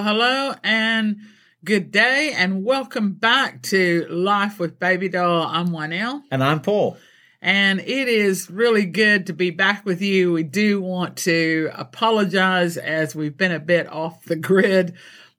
Well, 0.00 0.14
hello 0.14 0.54
and 0.64 1.18
good 1.62 1.90
day, 1.90 2.32
and 2.34 2.64
welcome 2.64 3.12
back 3.12 3.60
to 3.64 4.06
Life 4.08 4.58
with 4.58 4.78
Baby 4.78 5.10
Doll. 5.10 5.42
I'm 5.46 5.68
Juanelle. 5.68 6.22
And 6.30 6.42
I'm 6.42 6.62
Paul. 6.62 6.96
And 7.42 7.80
it 7.80 8.08
is 8.08 8.48
really 8.48 8.86
good 8.86 9.26
to 9.26 9.34
be 9.34 9.50
back 9.50 9.84
with 9.84 10.00
you. 10.00 10.32
We 10.32 10.42
do 10.42 10.80
want 10.80 11.18
to 11.18 11.68
apologize 11.74 12.78
as 12.78 13.14
we've 13.14 13.36
been 13.36 13.52
a 13.52 13.60
bit 13.60 13.88
off 13.88 14.24
the 14.24 14.36
grid 14.36 14.94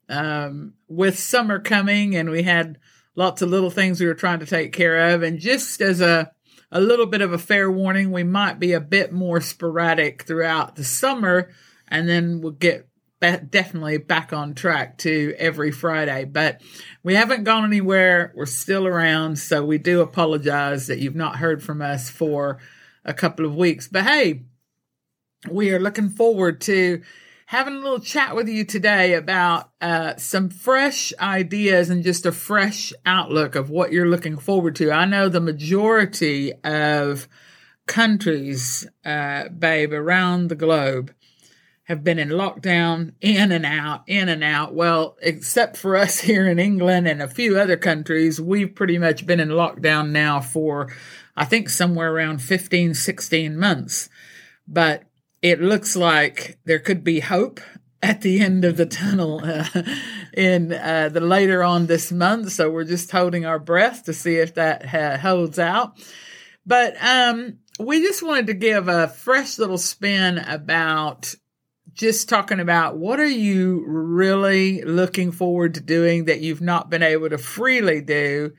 um, 0.08 0.76
with 0.88 1.18
summer 1.18 1.58
coming, 1.58 2.16
and 2.16 2.30
we 2.30 2.44
had 2.44 2.78
lots 3.16 3.42
of 3.42 3.50
little 3.50 3.72
things 3.72 4.00
we 4.00 4.06
were 4.06 4.14
trying 4.14 4.42
to 4.42 4.46
take 4.46 4.74
care 4.74 5.16
of. 5.16 5.24
And 5.24 5.40
just 5.40 5.82
as 5.82 6.02
a 6.02 6.32
a 6.72 6.80
little 6.80 7.08
bit 7.08 7.22
of 7.22 7.34
a 7.34 7.40
fair 7.40 7.72
warning, 7.72 8.12
we 8.12 8.24
might 8.24 8.60
be 8.60 8.74
a 8.74 8.80
bit 8.80 9.12
more 9.12 9.42
sporadic 9.42 10.22
throughout 10.22 10.76
the 10.76 10.84
summer, 10.84 11.50
and 11.88 12.08
then 12.08 12.42
we'll 12.42 12.52
get 12.52 12.91
definitely 13.22 13.98
back 13.98 14.34
on 14.34 14.56
track 14.56 14.98
to 15.00 15.36
every 15.38 15.72
Friday, 15.72 16.26
but 16.26 16.62
we 17.04 17.14
haven't 17.14 17.44
gone 17.44 17.64
anywhere. 17.64 18.34
We're 18.36 18.46
still 18.48 18.88
around. 18.88 19.38
So 19.38 19.64
we 19.64 19.78
do 19.78 20.02
apologize 20.02 20.88
that 20.88 21.00
you've 21.00 21.16
not 21.16 21.38
heard 21.38 21.64
from 21.64 21.82
us 21.82 22.10
for 22.10 22.58
a 23.06 23.14
couple 23.14 23.46
of 23.46 23.56
weeks. 23.56 23.88
But 23.88 24.06
hey, 24.06 24.44
we 25.50 25.72
are 25.72 25.80
looking 25.80 26.10
forward 26.10 26.62
to 26.62 27.02
having 27.46 27.76
a 27.76 27.80
little 27.80 28.00
chat 28.00 28.36
with 28.36 28.48
you 28.48 28.64
today 28.64 29.14
about 29.14 29.70
uh, 29.82 30.16
some 30.16 30.50
fresh 30.50 31.14
ideas 31.20 31.90
and 31.90 32.04
just 32.04 32.26
a 32.26 32.32
fresh 32.32 32.92
outlook 33.06 33.56
of 33.56 33.70
what 33.70 33.92
you're 33.92 34.10
looking 34.10 34.38
forward 34.38 34.76
to. 34.76 34.92
I 34.92 35.06
know 35.06 35.30
the 35.30 35.42
majority 35.42 36.54
of 36.64 37.28
countries, 37.88 38.88
uh, 39.06 39.50
babe, 39.50 39.94
around 39.94 40.48
the 40.48 40.56
globe 40.56 41.14
have 41.92 42.04
been 42.06 42.20
in 42.20 42.30
lockdown, 42.30 43.14
in 43.20 43.52
and 43.52 43.66
out, 43.66 44.04
in 44.08 44.30
and 44.30 44.44
out. 44.44 44.74
Well, 44.74 45.18
except 45.22 45.76
for 45.76 45.98
us 45.98 46.20
here 46.22 46.48
in 46.48 46.58
England 46.58 47.08
and 47.08 47.22
a 47.22 47.28
few 47.28 47.60
other 47.60 47.78
countries, 47.78 48.42
we've 48.42 48.74
pretty 48.74 48.98
much 48.98 49.26
been 49.26 49.40
in 49.40 49.50
lockdown 49.50 50.12
now 50.12 50.40
for, 50.40 50.92
I 51.36 51.46
think, 51.46 51.70
somewhere 51.70 52.12
around 52.12 52.42
15, 52.42 52.94
16 52.96 53.58
months. 53.58 54.10
But 54.68 55.04
it 55.42 55.62
looks 55.62 55.96
like 55.96 56.60
there 56.66 56.80
could 56.80 57.04
be 57.04 57.20
hope 57.20 57.60
at 58.02 58.22
the 58.22 58.40
end 58.40 58.66
of 58.66 58.78
the 58.78 58.86
tunnel 58.86 59.42
uh, 59.44 59.66
in 60.34 60.74
uh, 60.74 61.10
the 61.10 61.20
later 61.20 61.62
on 61.62 61.86
this 61.86 62.12
month. 62.12 62.54
So 62.54 62.72
we're 62.72 62.86
just 62.86 63.12
holding 63.12 63.46
our 63.46 63.60
breath 63.60 64.06
to 64.06 64.14
see 64.14 64.38
if 64.38 64.56
that 64.56 64.94
uh, 64.94 65.18
holds 65.18 65.60
out. 65.60 66.00
But 66.66 66.96
um, 67.04 67.60
we 67.80 68.02
just 68.02 68.24
wanted 68.24 68.48
to 68.48 68.54
give 68.54 68.88
a 68.88 69.10
fresh 69.10 69.60
little 69.60 69.78
spin 69.78 70.38
about 70.38 71.36
just 71.94 72.30
talking 72.30 72.60
about 72.60 72.98
what 72.98 73.20
are 73.20 73.26
you 73.26 73.84
really 73.86 74.82
looking 74.84 75.32
forward 75.32 75.74
to 75.76 75.82
doing 75.82 76.26
that 76.26 76.42
you've 76.42 76.62
not 76.62 76.90
been 76.90 77.04
able 77.04 77.30
to 77.30 77.38
freely 77.38 78.02
do 78.02 78.54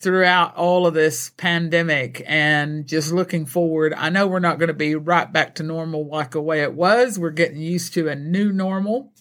throughout 0.00 0.56
all 0.56 0.86
of 0.86 0.94
this 0.94 1.30
pandemic 1.36 2.22
and 2.26 2.86
just 2.86 3.12
looking 3.12 3.46
forward. 3.46 3.94
I 3.94 4.10
know 4.10 4.26
we're 4.26 4.40
not 4.40 4.58
going 4.58 4.68
to 4.68 4.74
be 4.74 4.96
right 4.96 5.32
back 5.32 5.54
to 5.56 5.62
normal 5.62 6.08
like 6.08 6.32
the 6.32 6.42
way 6.42 6.62
it 6.62 6.74
was. 6.74 7.18
We're 7.18 7.30
getting 7.30 7.60
used 7.60 7.94
to 7.94 8.08
a 8.08 8.16
new 8.16 8.52
normal. 8.52 9.12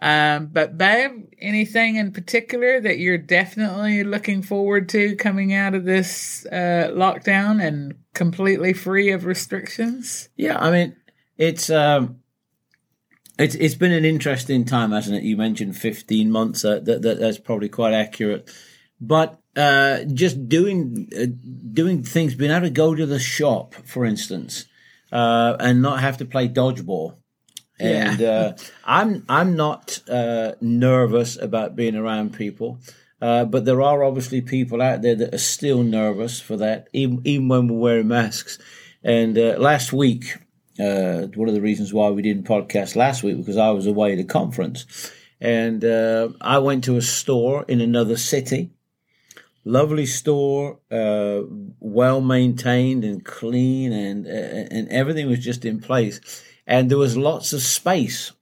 Um, 0.00 0.46
but 0.52 0.78
babe, 0.78 1.26
anything 1.40 1.96
in 1.96 2.12
particular 2.12 2.80
that 2.80 2.98
you're 2.98 3.18
definitely 3.18 4.04
looking 4.04 4.42
forward 4.42 4.88
to 4.90 5.16
coming 5.16 5.52
out 5.52 5.74
of 5.74 5.84
this 5.84 6.46
uh, 6.52 6.90
lockdown 6.92 7.66
and 7.66 7.94
completely 8.14 8.74
free 8.74 9.10
of 9.10 9.24
restrictions? 9.24 10.28
Yeah, 10.36 10.58
I 10.58 10.70
mean, 10.70 10.96
it's 11.38 11.70
um, 11.70 12.20
it's 13.38 13.54
it's 13.54 13.74
been 13.74 13.92
an 13.92 14.04
interesting 14.04 14.64
time, 14.64 14.92
hasn't 14.92 15.16
it? 15.18 15.22
You 15.24 15.36
mentioned 15.36 15.76
fifteen 15.76 16.30
months. 16.30 16.64
Uh, 16.64 16.80
that, 16.80 17.02
that 17.02 17.18
that's 17.20 17.38
probably 17.38 17.68
quite 17.68 17.92
accurate. 17.94 18.50
But 19.00 19.38
uh, 19.56 20.04
just 20.04 20.48
doing 20.48 21.08
uh, 21.18 21.26
doing 21.72 22.02
things, 22.02 22.34
being 22.34 22.50
able 22.50 22.62
to 22.66 22.70
go 22.70 22.94
to 22.94 23.04
the 23.06 23.18
shop, 23.18 23.74
for 23.84 24.04
instance, 24.06 24.64
uh, 25.12 25.56
and 25.60 25.82
not 25.82 26.00
have 26.00 26.16
to 26.18 26.24
play 26.24 26.48
dodgeball. 26.48 27.16
And 27.78 28.20
Yeah. 28.20 28.30
uh, 28.30 28.56
I'm 28.84 29.24
I'm 29.28 29.54
not 29.56 30.00
uh, 30.08 30.52
nervous 30.62 31.36
about 31.36 31.76
being 31.76 31.94
around 31.94 32.32
people, 32.32 32.78
uh, 33.20 33.44
but 33.44 33.66
there 33.66 33.82
are 33.82 34.02
obviously 34.02 34.40
people 34.40 34.80
out 34.80 35.02
there 35.02 35.14
that 35.14 35.34
are 35.34 35.38
still 35.38 35.82
nervous 35.82 36.40
for 36.40 36.56
that, 36.56 36.88
even 36.94 37.20
even 37.24 37.48
when 37.48 37.68
we're 37.68 37.78
wearing 37.78 38.08
masks. 38.08 38.58
And 39.04 39.36
uh, 39.38 39.56
last 39.58 39.92
week, 39.92 40.36
uh, 40.78 41.26
one 41.34 41.48
of 41.48 41.54
the 41.54 41.60
reasons 41.60 41.92
why 41.92 42.10
we 42.10 42.22
didn't 42.22 42.46
podcast 42.46 42.96
last 42.96 43.22
week 43.22 43.36
because 43.36 43.56
I 43.56 43.70
was 43.70 43.86
away 43.86 44.12
at 44.12 44.18
a 44.18 44.24
conference, 44.24 45.10
and 45.40 45.84
uh, 45.84 46.30
I 46.40 46.58
went 46.58 46.84
to 46.84 46.96
a 46.96 47.02
store 47.02 47.64
in 47.68 47.80
another 47.80 48.16
city. 48.16 48.70
Lovely 49.64 50.06
store, 50.06 50.78
uh, 50.90 51.40
well 51.80 52.20
maintained 52.20 53.04
and 53.04 53.24
clean, 53.24 53.92
and 53.92 54.26
uh, 54.26 54.74
and 54.74 54.88
everything 54.88 55.28
was 55.28 55.44
just 55.44 55.64
in 55.64 55.80
place, 55.80 56.20
and 56.66 56.90
there 56.90 56.98
was 56.98 57.16
lots 57.16 57.52
of 57.52 57.62
space. 57.62 58.32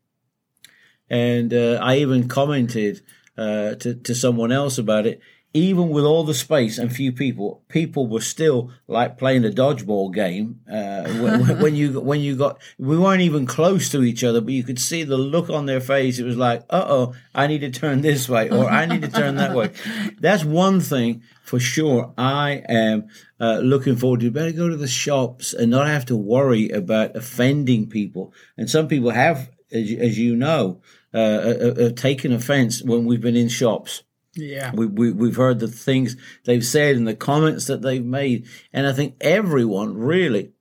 And 1.08 1.52
uh, 1.54 1.78
I 1.80 1.96
even 1.96 2.28
commented 2.28 3.02
uh, 3.38 3.76
to 3.76 3.94
to 3.94 4.14
someone 4.14 4.52
else 4.52 4.76
about 4.76 5.06
it 5.06 5.20
even 5.56 5.90
with 5.90 6.04
all 6.04 6.24
the 6.24 6.34
space 6.34 6.78
and 6.78 6.92
few 6.94 7.12
people, 7.12 7.62
people 7.68 8.08
were 8.08 8.20
still 8.20 8.72
like 8.88 9.16
playing 9.16 9.44
a 9.44 9.50
dodgeball 9.50 10.12
game. 10.12 10.60
Uh, 10.68 11.04
when, 11.22 11.58
when 11.62 11.74
you 11.76 12.00
when 12.00 12.20
you 12.20 12.34
got, 12.34 12.60
we 12.76 12.98
weren't 12.98 13.20
even 13.22 13.46
close 13.46 13.88
to 13.90 14.02
each 14.02 14.24
other, 14.24 14.40
but 14.40 14.52
you 14.52 14.64
could 14.64 14.80
see 14.80 15.04
the 15.04 15.16
look 15.16 15.48
on 15.48 15.66
their 15.66 15.80
face. 15.80 16.18
It 16.18 16.24
was 16.24 16.36
like, 16.36 16.64
uh 16.70 16.84
oh, 16.88 17.14
I 17.34 17.46
need 17.46 17.60
to 17.60 17.70
turn 17.70 18.00
this 18.00 18.28
way, 18.28 18.50
or 18.50 18.68
I 18.68 18.84
need 18.86 19.02
to 19.02 19.10
turn 19.10 19.36
that 19.36 19.54
way. 19.54 19.70
That's 20.20 20.44
one 20.44 20.80
thing 20.80 21.22
for 21.44 21.60
sure. 21.60 22.12
I 22.18 22.62
am 22.68 23.06
uh, 23.38 23.58
looking 23.58 23.94
forward 23.94 24.20
to. 24.20 24.32
Better 24.32 24.50
go 24.50 24.68
to 24.68 24.76
the 24.76 24.88
shops 24.88 25.52
and 25.52 25.70
not 25.70 25.86
have 25.86 26.06
to 26.06 26.16
worry 26.16 26.70
about 26.70 27.14
offending 27.14 27.88
people. 27.88 28.34
And 28.56 28.68
some 28.68 28.88
people 28.88 29.10
have, 29.10 29.50
as, 29.70 29.88
you- 29.88 29.98
as 30.00 30.18
you 30.18 30.34
know, 30.34 30.80
uh, 31.12 31.16
uh, 31.18 31.74
uh, 31.80 31.90
taken 31.90 32.32
offense 32.32 32.82
when 32.82 33.04
we've 33.04 33.20
been 33.20 33.36
in 33.36 33.48
shops. 33.48 34.02
Yeah. 34.36 34.72
We, 34.74 34.86
we, 34.86 35.12
we've 35.12 35.36
heard 35.36 35.60
the 35.60 35.68
things 35.68 36.16
they've 36.44 36.64
said 36.64 36.96
and 36.96 37.06
the 37.06 37.14
comments 37.14 37.66
that 37.66 37.82
they've 37.82 38.04
made. 38.04 38.46
And 38.72 38.86
I 38.86 38.92
think 38.92 39.16
everyone 39.20 39.96
really, 39.96 40.52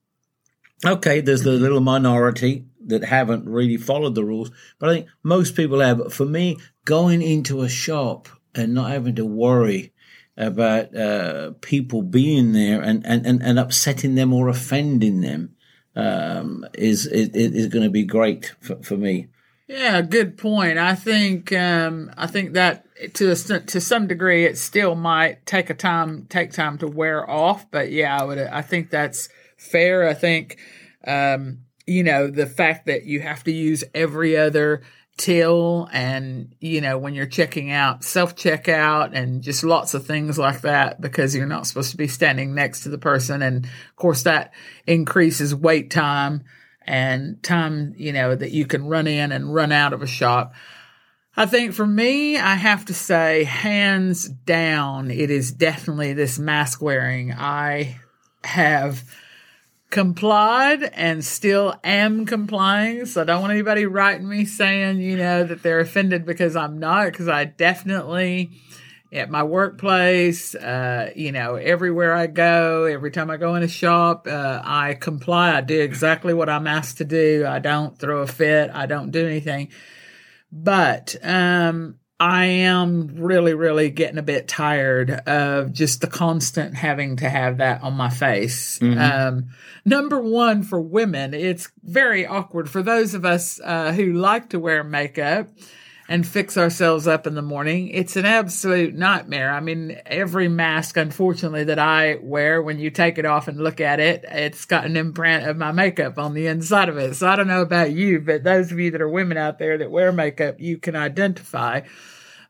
okay, 0.85 1.21
there's 1.21 1.43
the 1.43 1.51
little 1.51 1.81
minority 1.81 2.65
that 2.85 3.03
haven't 3.03 3.47
really 3.47 3.77
followed 3.77 4.15
the 4.15 4.25
rules, 4.25 4.51
but 4.79 4.89
I 4.89 4.93
think 4.93 5.07
most 5.23 5.55
people 5.55 5.79
have. 5.79 5.97
But 5.97 6.13
for 6.13 6.25
me, 6.25 6.57
going 6.85 7.21
into 7.21 7.61
a 7.61 7.69
shop 7.69 8.27
and 8.53 8.73
not 8.73 8.91
having 8.91 9.15
to 9.15 9.25
worry 9.25 9.93
about 10.35 10.95
uh, 10.95 11.51
people 11.61 12.01
being 12.01 12.53
there 12.53 12.81
and, 12.81 13.05
and, 13.05 13.25
and, 13.25 13.41
and 13.41 13.59
upsetting 13.59 14.15
them 14.15 14.33
or 14.33 14.49
offending 14.49 15.21
them 15.21 15.55
um, 15.95 16.65
is, 16.73 17.05
is, 17.05 17.29
is 17.29 17.67
going 17.67 17.83
to 17.83 17.91
be 17.91 18.03
great 18.03 18.53
for, 18.59 18.81
for 18.83 18.97
me. 18.97 19.27
Yeah, 19.67 20.01
good 20.01 20.37
point. 20.37 20.77
I 20.77 20.93
think 20.95 21.53
um, 21.53 22.11
I 22.17 22.27
think 22.27 22.53
that 22.53 22.85
to 23.15 23.31
a, 23.31 23.35
to 23.35 23.81
some 23.81 24.07
degree, 24.07 24.45
it 24.45 24.57
still 24.57 24.95
might 24.95 25.45
take 25.45 25.69
a 25.69 25.73
time 25.73 26.25
take 26.29 26.51
time 26.51 26.77
to 26.79 26.87
wear 26.87 27.29
off. 27.29 27.69
But 27.71 27.91
yeah, 27.91 28.19
I 28.19 28.23
would. 28.23 28.39
I 28.39 28.61
think 28.61 28.89
that's 28.89 29.29
fair. 29.57 30.07
I 30.07 30.13
think 30.13 30.57
um, 31.07 31.59
you 31.87 32.03
know 32.03 32.27
the 32.27 32.45
fact 32.45 32.87
that 32.87 33.05
you 33.05 33.21
have 33.21 33.43
to 33.45 33.51
use 33.51 33.83
every 33.95 34.35
other 34.35 34.81
till 35.15 35.87
and 35.93 36.55
you 36.59 36.81
know 36.81 36.97
when 36.97 37.13
you're 37.13 37.25
checking 37.25 37.71
out 37.71 38.03
self 38.03 38.35
checkout 38.35 39.11
and 39.13 39.43
just 39.43 39.63
lots 39.63 39.93
of 39.93 40.05
things 40.07 40.39
like 40.39 40.61
that 40.61 40.99
because 40.99 41.35
you're 41.35 41.45
not 41.45 41.67
supposed 41.67 41.91
to 41.91 41.97
be 41.97 42.07
standing 42.07 42.55
next 42.55 42.81
to 42.81 42.89
the 42.89 42.97
person 42.97 43.43
and 43.43 43.65
of 43.65 43.95
course 43.95 44.23
that 44.23 44.51
increases 44.87 45.53
wait 45.53 45.91
time 45.91 46.43
and 46.85 47.41
time, 47.43 47.93
you 47.97 48.13
know, 48.13 48.35
that 48.35 48.51
you 48.51 48.65
can 48.65 48.87
run 48.87 49.07
in 49.07 49.31
and 49.31 49.53
run 49.53 49.71
out 49.71 49.93
of 49.93 50.01
a 50.01 50.07
shop. 50.07 50.53
I 51.35 51.45
think 51.45 51.73
for 51.73 51.87
me, 51.87 52.37
I 52.37 52.55
have 52.55 52.85
to 52.85 52.93
say, 52.93 53.43
hands 53.43 54.29
down, 54.29 55.09
it 55.09 55.31
is 55.31 55.51
definitely 55.51 56.13
this 56.13 56.37
mask 56.37 56.81
wearing. 56.81 57.31
I 57.33 57.97
have 58.43 59.03
complied 59.89 60.83
and 60.83 61.23
still 61.23 61.75
am 61.83 62.25
complying. 62.25 63.05
So 63.05 63.21
I 63.21 63.23
don't 63.25 63.41
want 63.41 63.53
anybody 63.53 63.85
writing 63.85 64.27
me 64.27 64.45
saying, 64.45 64.99
you 64.99 65.17
know, 65.17 65.43
that 65.43 65.63
they're 65.63 65.79
offended 65.79 66.25
because 66.25 66.55
I'm 66.55 66.79
not, 66.79 67.05
because 67.05 67.27
I 67.27 67.45
definitely 67.45 68.51
at 69.13 69.29
my 69.29 69.43
workplace, 69.43 70.55
uh, 70.55 71.11
you 71.15 71.31
know, 71.31 71.55
everywhere 71.55 72.13
I 72.13 72.27
go, 72.27 72.85
every 72.85 73.11
time 73.11 73.29
I 73.29 73.37
go 73.37 73.55
in 73.55 73.63
a 73.63 73.67
shop, 73.67 74.27
uh, 74.27 74.61
I 74.63 74.95
comply. 74.95 75.55
I 75.55 75.61
do 75.61 75.79
exactly 75.79 76.33
what 76.33 76.49
I'm 76.49 76.67
asked 76.67 76.97
to 76.97 77.05
do. 77.05 77.45
I 77.47 77.59
don't 77.59 77.97
throw 77.97 78.21
a 78.21 78.27
fit. 78.27 78.71
I 78.73 78.87
don't 78.87 79.11
do 79.11 79.25
anything. 79.25 79.69
But 80.51 81.15
um, 81.23 81.99
I 82.19 82.45
am 82.45 83.15
really, 83.15 83.53
really 83.53 83.89
getting 83.89 84.17
a 84.17 84.23
bit 84.23 84.47
tired 84.47 85.11
of 85.11 85.73
just 85.73 86.01
the 86.01 86.07
constant 86.07 86.75
having 86.75 87.17
to 87.17 87.29
have 87.29 87.57
that 87.57 87.83
on 87.83 87.93
my 87.93 88.09
face. 88.09 88.79
Um, 88.97 89.49
number 89.85 90.19
one, 90.19 90.63
for 90.63 90.79
women, 90.81 91.33
it's 91.33 91.69
very 91.83 92.25
awkward 92.25 92.69
for 92.69 92.81
those 92.81 93.13
of 93.13 93.25
us 93.25 93.59
uh, 93.63 93.91
who 93.93 94.13
like 94.13 94.49
to 94.49 94.59
wear 94.59 94.83
makeup 94.83 95.49
and 96.13 96.27
fix 96.27 96.57
ourselves 96.57 97.07
up 97.07 97.25
in 97.25 97.33
the 97.33 97.41
morning. 97.41 97.87
It's 97.87 98.15
an 98.15 98.25
absolute 98.25 98.93
nightmare. 98.93 99.49
I 99.49 99.61
mean, 99.61 99.99
every 100.05 100.47
mask, 100.47 100.95
unfortunately, 100.95 101.63
that 101.63 101.79
I 101.79 102.17
wear, 102.21 102.61
when 102.61 102.77
you 102.77 102.91
take 102.91 103.17
it 103.17 103.25
off 103.25 103.47
and 103.47 103.57
look 103.57 103.81
at 103.81 103.99
it, 103.99 104.23
it's 104.29 104.65
got 104.65 104.85
an 104.85 104.95
imprint 104.95 105.47
of 105.47 105.57
my 105.57 105.71
makeup 105.71 106.19
on 106.19 106.35
the 106.35 106.45
inside 106.45 106.87
of 106.87 106.99
it. 106.99 107.15
So 107.15 107.27
I 107.27 107.35
don't 107.35 107.47
know 107.47 107.63
about 107.63 107.93
you, 107.93 108.19
but 108.21 108.43
those 108.43 108.71
of 108.71 108.77
you 108.77 108.91
that 108.91 109.01
are 109.01 109.09
women 109.09 109.39
out 109.39 109.57
there 109.57 109.75
that 109.79 109.89
wear 109.89 110.11
makeup, 110.11 110.59
you 110.59 110.77
can 110.77 110.95
identify. 110.95 111.81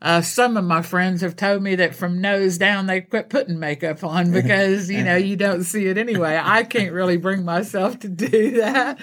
Uh, 0.01 0.19
some 0.19 0.57
of 0.57 0.65
my 0.65 0.81
friends 0.81 1.21
have 1.21 1.37
told 1.37 1.63
me 1.63 1.75
that 1.75 1.95
from 1.95 2.19
nose 2.19 2.57
down 2.57 2.87
they 2.87 2.99
quit 2.99 3.29
putting 3.29 3.59
makeup 3.59 4.03
on 4.03 4.29
because 4.33 4.89
you 4.89 5.01
know 5.01 5.15
you 5.15 5.37
don't 5.37 5.63
see 5.63 5.85
it 5.85 5.97
anyway. 5.97 6.37
I 6.43 6.63
can't 6.63 6.91
really 6.91 7.15
bring 7.15 7.45
myself 7.45 7.97
to 7.99 8.09
do 8.09 8.57
that, 8.57 8.99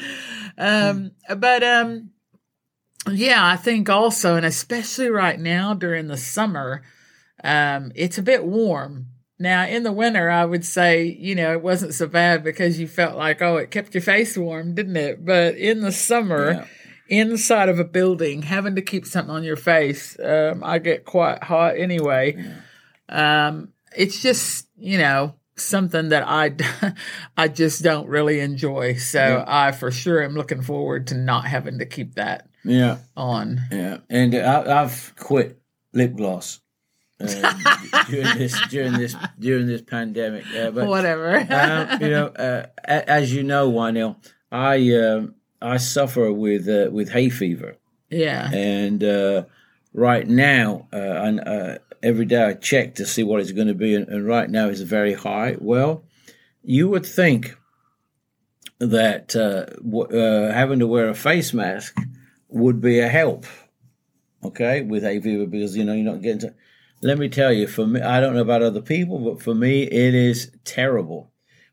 um, 0.58 1.12
but 1.34 1.62
um, 1.62 2.10
yeah, 3.08 3.44
I 3.44 3.56
think 3.56 3.88
also, 3.88 4.36
and 4.36 4.44
especially 4.44 5.08
right 5.08 5.38
now 5.38 5.74
during 5.74 6.08
the 6.08 6.16
summer, 6.16 6.82
um, 7.42 7.92
it's 7.94 8.18
a 8.18 8.22
bit 8.22 8.44
warm. 8.44 9.06
Now, 9.38 9.66
in 9.66 9.84
the 9.84 9.92
winter, 9.92 10.28
I 10.28 10.44
would 10.44 10.66
say, 10.66 11.04
you 11.04 11.34
know, 11.34 11.52
it 11.52 11.62
wasn't 11.62 11.94
so 11.94 12.06
bad 12.06 12.44
because 12.44 12.78
you 12.78 12.86
felt 12.86 13.16
like, 13.16 13.40
oh, 13.40 13.56
it 13.56 13.70
kept 13.70 13.94
your 13.94 14.02
face 14.02 14.36
warm, 14.36 14.74
didn't 14.74 14.96
it? 14.96 15.24
But 15.24 15.56
in 15.56 15.80
the 15.80 15.92
summer, 15.92 16.52
yeah. 16.52 16.66
inside 17.08 17.70
of 17.70 17.78
a 17.78 17.84
building, 17.84 18.42
having 18.42 18.74
to 18.74 18.82
keep 18.82 19.06
something 19.06 19.34
on 19.34 19.44
your 19.44 19.56
face, 19.56 20.18
um, 20.22 20.62
I 20.62 20.78
get 20.78 21.06
quite 21.06 21.42
hot 21.42 21.78
anyway. 21.78 22.36
Yeah. 23.08 23.46
Um, 23.48 23.72
it's 23.96 24.20
just, 24.20 24.68
you 24.76 24.98
know, 24.98 25.36
something 25.56 26.10
that 26.10 26.24
I, 26.26 26.54
I 27.36 27.48
just 27.48 27.82
don't 27.82 28.08
really 28.08 28.40
enjoy. 28.40 28.96
So 28.96 29.20
yeah. 29.20 29.44
I 29.46 29.72
for 29.72 29.90
sure 29.90 30.22
am 30.22 30.34
looking 30.34 30.60
forward 30.60 31.06
to 31.06 31.14
not 31.14 31.46
having 31.46 31.78
to 31.78 31.86
keep 31.86 32.16
that 32.16 32.49
yeah 32.64 32.98
on. 33.16 33.60
Yeah, 33.70 33.98
and 34.08 34.34
I, 34.34 34.82
have 34.82 35.12
quit 35.16 35.60
lip 35.92 36.16
gloss. 36.16 36.60
Uh, 37.20 37.52
during 38.08 38.38
this 38.38 38.68
during 38.68 38.92
this 38.94 39.14
during 39.38 39.66
this 39.66 39.82
pandemic, 39.82 40.44
uh, 40.56 40.70
but 40.70 40.86
whatever. 40.86 41.36
um, 41.36 42.00
you 42.00 42.08
know, 42.08 42.26
uh, 42.28 42.66
as 42.84 43.34
you 43.34 43.42
know, 43.42 43.70
Wynell, 43.70 44.16
I 44.50 44.94
um, 44.94 45.34
I 45.60 45.76
suffer 45.76 46.32
with 46.32 46.68
uh, 46.68 46.90
with 46.90 47.10
hay 47.10 47.28
fever. 47.28 47.76
Yeah, 48.08 48.50
and 48.52 49.04
uh, 49.04 49.44
right 49.92 50.26
now, 50.26 50.88
uh, 50.92 50.96
and 50.96 51.78
every 52.02 52.24
day 52.24 52.42
I 52.42 52.54
check 52.54 52.94
to 52.96 53.06
see 53.06 53.22
what 53.22 53.40
it's 53.40 53.52
going 53.52 53.68
to 53.68 53.74
be, 53.74 53.94
and, 53.94 54.08
and 54.08 54.26
right 54.26 54.48
now 54.48 54.68
it's 54.68 54.80
very 54.80 55.12
high. 55.12 55.56
Well, 55.58 56.04
you 56.62 56.88
would 56.88 57.04
think 57.04 57.54
that 58.78 59.28
w- 59.28 60.08
having 60.10 60.78
to 60.78 60.86
wear 60.86 61.10
a 61.10 61.14
face 61.14 61.52
mask 61.52 61.94
would 62.50 62.80
be 62.80 63.00
a 63.00 63.08
help, 63.08 63.46
okay, 64.44 64.82
with 64.82 65.02
fever 65.22 65.46
because 65.46 65.76
you 65.76 65.84
know 65.84 65.92
you're 65.92 66.12
not 66.12 66.22
getting 66.22 66.40
to. 66.40 66.54
Let 67.02 67.18
me 67.18 67.28
tell 67.28 67.52
you, 67.52 67.66
for 67.66 67.86
me, 67.86 68.00
I 68.00 68.20
don't 68.20 68.34
know 68.34 68.42
about 68.42 68.62
other 68.62 68.82
people, 68.82 69.18
but 69.18 69.42
for 69.42 69.54
me, 69.54 69.84
it 69.84 70.14
is 70.14 70.52
terrible 70.64 71.30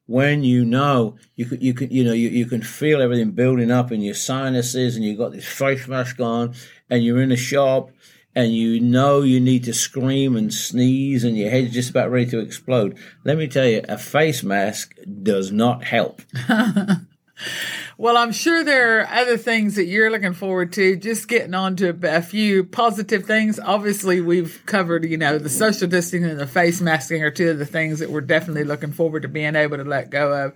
when 0.07 0.43
you 0.43 0.63
know 0.65 1.17
you 1.35 1.45
could 1.45 1.61
you 1.61 1.73
could 1.73 1.91
you 1.91 2.03
know 2.03 2.13
you, 2.13 2.29
you 2.29 2.45
can 2.45 2.61
feel 2.61 3.01
everything 3.01 3.31
building 3.31 3.69
up 3.69 3.91
in 3.91 4.01
your 4.01 4.15
sinuses 4.15 4.95
and 4.95 5.05
you've 5.05 5.17
got 5.17 5.33
this 5.33 5.45
face 5.45 5.87
mask 5.87 6.19
on 6.19 6.53
and 6.89 7.03
you're 7.03 7.21
in 7.21 7.31
a 7.31 7.37
shop 7.37 7.91
and 8.33 8.55
you 8.55 8.79
know 8.79 9.21
you 9.21 9.39
need 9.39 9.63
to 9.63 9.73
scream 9.73 10.35
and 10.35 10.53
sneeze 10.53 11.23
and 11.23 11.37
your 11.37 11.49
head's 11.49 11.73
just 11.73 11.89
about 11.89 12.11
ready 12.11 12.29
to 12.29 12.39
explode. 12.39 12.97
Let 13.23 13.37
me 13.37 13.47
tell 13.47 13.65
you, 13.65 13.83
a 13.89 13.97
face 13.97 14.43
mask 14.43 14.93
does 15.23 15.51
not 15.51 15.83
help. 15.83 16.21
Well, 17.99 18.15
I'm 18.15 18.31
sure 18.31 18.63
there 18.63 18.99
are 19.01 19.07
other 19.07 19.37
things 19.37 19.73
that 19.75 19.85
you're 19.85 20.11
looking 20.11 20.33
forward 20.33 20.71
to. 20.73 20.95
Just 20.97 21.27
getting 21.27 21.55
on 21.55 21.75
to 21.77 21.97
a 22.03 22.21
few 22.21 22.63
positive 22.63 23.25
things. 23.25 23.59
Obviously, 23.59 24.21
we've 24.21 24.61
covered, 24.67 25.03
you 25.03 25.17
know, 25.17 25.39
the 25.39 25.49
social 25.49 25.87
distancing 25.87 26.29
and 26.29 26.39
the 26.39 26.45
face 26.45 26.79
masking 26.79 27.23
are 27.23 27.31
two 27.31 27.49
of 27.49 27.57
the 27.57 27.65
things 27.65 27.97
that 27.97 28.11
we're 28.11 28.21
definitely 28.21 28.65
looking 28.65 28.91
forward 28.91 29.23
to 29.23 29.27
being 29.27 29.55
able 29.55 29.77
to 29.77 29.83
let 29.83 30.11
go 30.11 30.45
of. 30.45 30.53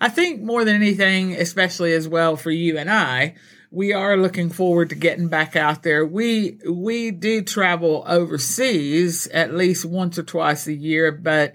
I 0.00 0.08
think 0.08 0.42
more 0.42 0.64
than 0.64 0.74
anything, 0.74 1.34
especially 1.34 1.92
as 1.92 2.08
well 2.08 2.36
for 2.36 2.50
you 2.50 2.76
and 2.76 2.90
I, 2.90 3.36
we 3.70 3.92
are 3.92 4.16
looking 4.16 4.50
forward 4.50 4.88
to 4.88 4.96
getting 4.96 5.28
back 5.28 5.54
out 5.54 5.84
there. 5.84 6.04
We 6.04 6.58
we 6.68 7.12
do 7.12 7.42
travel 7.42 8.04
overseas 8.06 9.28
at 9.28 9.54
least 9.54 9.84
once 9.84 10.18
or 10.18 10.24
twice 10.24 10.66
a 10.66 10.74
year, 10.74 11.12
but 11.12 11.54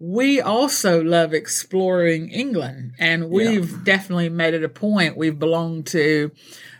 we 0.00 0.40
also 0.40 1.02
love 1.02 1.34
exploring 1.34 2.30
England, 2.30 2.94
and 2.98 3.28
we've 3.28 3.70
yeah. 3.70 3.78
definitely 3.84 4.30
made 4.30 4.54
it 4.54 4.64
a 4.64 4.68
point. 4.68 5.14
We've 5.14 5.38
belonged 5.38 5.86
to 5.88 6.30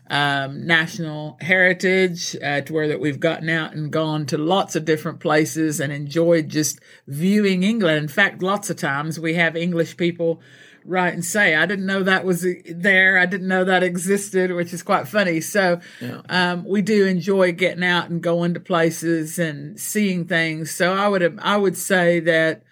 um, 0.08 0.67
national 0.67 1.37
heritage 1.43 2.34
uh, 2.43 2.62
to 2.62 2.72
where 2.72 2.88
that 2.88 2.99
we've 2.99 3.20
gotten 3.20 3.50
out 3.50 3.75
and 3.75 3.93
gone 3.93 4.25
to 4.26 4.38
lots 4.38 4.75
of 4.75 4.87
different 4.87 5.20
places 5.20 5.81
and 5.81 5.93
enjoyed 5.93 6.49
just 6.49 6.81
viewing 7.06 7.62
England. 7.62 7.99
In 7.99 8.08
fact, 8.08 8.43
lots 8.43 8.70
of 8.70 8.78
times 8.78 9.20
we 9.20 9.34
have 9.34 9.55
English 9.55 9.99
people 9.99 10.40
write 10.87 11.12
and 11.12 11.23
say, 11.23 11.55
I 11.55 11.66
didn't 11.66 11.84
know 11.84 12.02
that 12.02 12.25
was 12.25 12.46
there. 12.70 13.19
I 13.19 13.26
didn't 13.26 13.49
know 13.49 13.64
that 13.64 13.82
existed, 13.82 14.50
which 14.50 14.73
is 14.73 14.82
quite 14.82 15.06
funny. 15.06 15.43
So, 15.43 15.78
yeah. 16.00 16.23
um, 16.31 16.64
we 16.64 16.81
do 16.81 17.05
enjoy 17.05 17.52
getting 17.52 17.84
out 17.84 18.08
and 18.08 18.23
going 18.23 18.55
to 18.55 18.61
places 18.61 19.38
and 19.38 19.78
seeing 19.78 20.25
things. 20.25 20.70
So 20.70 20.94
I 20.94 21.06
would, 21.06 21.38
I 21.43 21.58
would 21.58 21.76
say 21.76 22.20
that, 22.20 22.62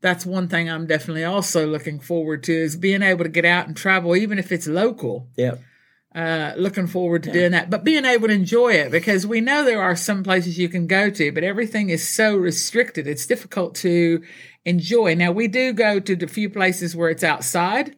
that's 0.00 0.24
one 0.24 0.48
thing 0.48 0.70
I'm 0.70 0.86
definitely 0.86 1.24
also 1.24 1.66
looking 1.66 1.98
forward 2.00 2.42
to 2.44 2.52
is 2.52 2.76
being 2.76 3.02
able 3.02 3.24
to 3.24 3.30
get 3.30 3.44
out 3.44 3.66
and 3.66 3.76
travel, 3.76 4.14
even 4.16 4.38
if 4.38 4.52
it's 4.52 4.66
local. 4.66 5.28
Yeah. 5.36 5.56
Uh, 6.14 6.54
looking 6.56 6.86
forward 6.86 7.22
to 7.22 7.28
yeah. 7.28 7.34
doing 7.34 7.52
that, 7.52 7.70
but 7.70 7.84
being 7.84 8.04
able 8.04 8.28
to 8.28 8.34
enjoy 8.34 8.72
it 8.72 8.90
because 8.90 9.26
we 9.26 9.40
know 9.40 9.62
there 9.62 9.82
are 9.82 9.94
some 9.94 10.24
places 10.24 10.58
you 10.58 10.68
can 10.68 10.86
go 10.86 11.10
to, 11.10 11.30
but 11.30 11.44
everything 11.44 11.90
is 11.90 12.08
so 12.08 12.36
restricted. 12.36 13.06
It's 13.06 13.26
difficult 13.26 13.74
to 13.76 14.22
enjoy. 14.64 15.14
Now 15.14 15.32
we 15.32 15.48
do 15.48 15.72
go 15.72 16.00
to 16.00 16.16
the 16.16 16.26
few 16.26 16.48
places 16.48 16.96
where 16.96 17.10
it's 17.10 17.22
outside. 17.22 17.96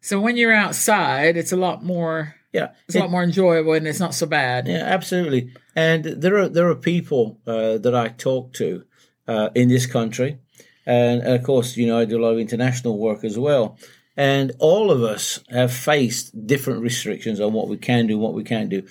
So 0.00 0.20
when 0.20 0.36
you're 0.36 0.52
outside, 0.52 1.36
it's 1.36 1.52
a 1.52 1.56
lot 1.56 1.84
more 1.84 2.34
yeah, 2.52 2.72
it's 2.86 2.96
it, 2.96 2.98
a 2.98 3.02
lot 3.02 3.10
more 3.10 3.22
enjoyable 3.22 3.74
and 3.74 3.86
it's 3.86 4.00
not 4.00 4.14
so 4.14 4.26
bad. 4.26 4.66
Yeah, 4.66 4.82
absolutely. 4.84 5.52
And 5.74 6.04
there 6.04 6.36
are 6.38 6.48
there 6.48 6.68
are 6.68 6.74
people 6.74 7.38
uh, 7.46 7.78
that 7.78 7.94
I 7.94 8.08
talk 8.08 8.54
to 8.54 8.84
uh, 9.28 9.50
in 9.54 9.68
this 9.68 9.86
country 9.86 10.38
and 10.86 11.22
of 11.26 11.42
course, 11.42 11.76
you 11.76 11.86
know, 11.86 11.98
I 11.98 12.04
do 12.04 12.18
a 12.18 12.22
lot 12.22 12.32
of 12.32 12.38
international 12.38 12.98
work 12.98 13.24
as 13.24 13.38
well. 13.38 13.76
And 14.16 14.52
all 14.60 14.90
of 14.90 15.02
us 15.02 15.40
have 15.50 15.72
faced 15.72 16.46
different 16.46 16.80
restrictions 16.80 17.40
on 17.40 17.52
what 17.52 17.68
we 17.68 17.76
can 17.76 18.06
do, 18.06 18.18
what 18.18 18.32
we 18.32 18.44
can't 18.44 18.70
do. 18.70 18.86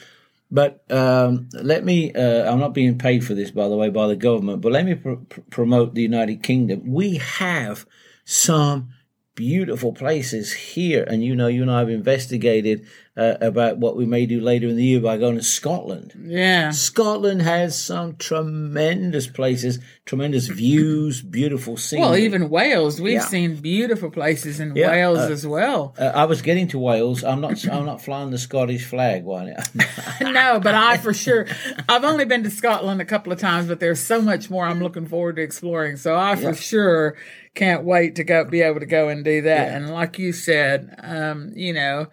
But 0.52 0.84
um, 0.92 1.50
let 1.54 1.84
me, 1.84 2.14
uh, 2.14 2.52
I'm 2.52 2.60
not 2.60 2.76
being 2.76 3.00
paid 3.00 3.26
for 3.26 3.34
this, 3.34 3.50
by 3.50 3.68
the 3.68 3.76
way, 3.76 3.90
by 3.90 4.08
the 4.08 4.16
government, 4.16 4.62
but 4.62 4.72
let 4.72 4.86
me 4.86 4.94
pr- 4.94 5.40
promote 5.50 5.96
the 5.96 6.04
United 6.04 6.44
Kingdom. 6.44 6.92
We 6.92 7.16
have 7.18 7.88
some 8.24 8.90
beautiful 9.34 9.94
places 9.94 10.54
here. 10.54 11.04
And 11.04 11.24
you 11.24 11.36
know, 11.36 11.48
you 11.48 11.62
and 11.62 11.72
I 11.72 11.80
have 11.80 11.90
investigated 11.90 12.86
uh, 13.18 13.38
about 13.40 13.78
what 13.78 13.96
we 13.96 14.06
may 14.06 14.26
do 14.26 14.42
later 14.42 14.68
in 14.68 14.76
the 14.76 14.84
year 14.84 15.00
by 15.00 15.16
going 15.18 15.36
to 15.36 15.44
Scotland. 15.44 16.14
Yeah. 16.26 16.72
Scotland 16.72 17.42
has 17.44 17.82
some 17.82 18.18
tremendous 18.18 19.28
places, 19.28 19.80
tremendous 20.06 20.48
views, 20.48 21.22
beautiful 21.22 21.78
scenery. 21.78 22.06
Well, 22.06 22.18
even 22.18 22.50
Wales, 22.50 23.00
we've 23.00 23.14
yeah. 23.14 23.22
seen 23.22 23.56
beautiful 23.56 24.12
places 24.12 24.60
in 24.60 24.76
yeah. 24.76 24.90
Wales 24.90 25.20
uh, 25.20 25.32
as 25.32 25.48
well. 25.48 25.96
Uh, 25.98 26.12
I 26.14 26.26
was 26.26 26.42
getting 26.42 26.68
to 26.70 26.80
Wales. 26.80 27.24
I'm 27.24 27.40
not. 27.40 27.66
I'm 27.70 27.86
not 27.86 28.02
flying 28.02 28.32
the 28.32 28.38
Scottish 28.38 28.86
flag. 28.86 29.24
Why? 29.24 29.46
no, 30.22 30.60
but 30.60 30.76
I 30.76 30.98
for 30.98 31.14
sure. 31.14 31.48
I've 31.88 32.04
only 32.04 32.26
been 32.26 32.44
to 32.44 32.50
Scotland 32.50 33.00
a 33.00 33.06
couple 33.06 33.32
of 33.32 33.40
times, 33.40 33.68
but 33.68 33.80
there's 33.80 34.02
so 34.02 34.22
much 34.22 34.50
more 34.50 34.66
I'm 34.66 34.82
looking 34.82 35.08
forward 35.08 35.38
to 35.38 35.42
exploring. 35.42 35.96
So 35.96 36.18
I 36.18 36.36
for 36.36 36.50
yeah. 36.50 36.54
sure 36.54 37.16
can't 37.54 37.86
wait 37.86 38.16
to 38.16 38.26
go 38.26 38.44
be 38.44 38.62
able 38.62 38.82
to 38.82 38.86
go 38.86 39.08
and 39.08 39.24
do 39.24 39.44
that. 39.44 39.70
And 39.70 39.90
like 39.90 40.20
you 40.20 40.34
said, 40.34 41.00
um, 41.02 41.54
you 41.56 41.72
know 41.72 42.08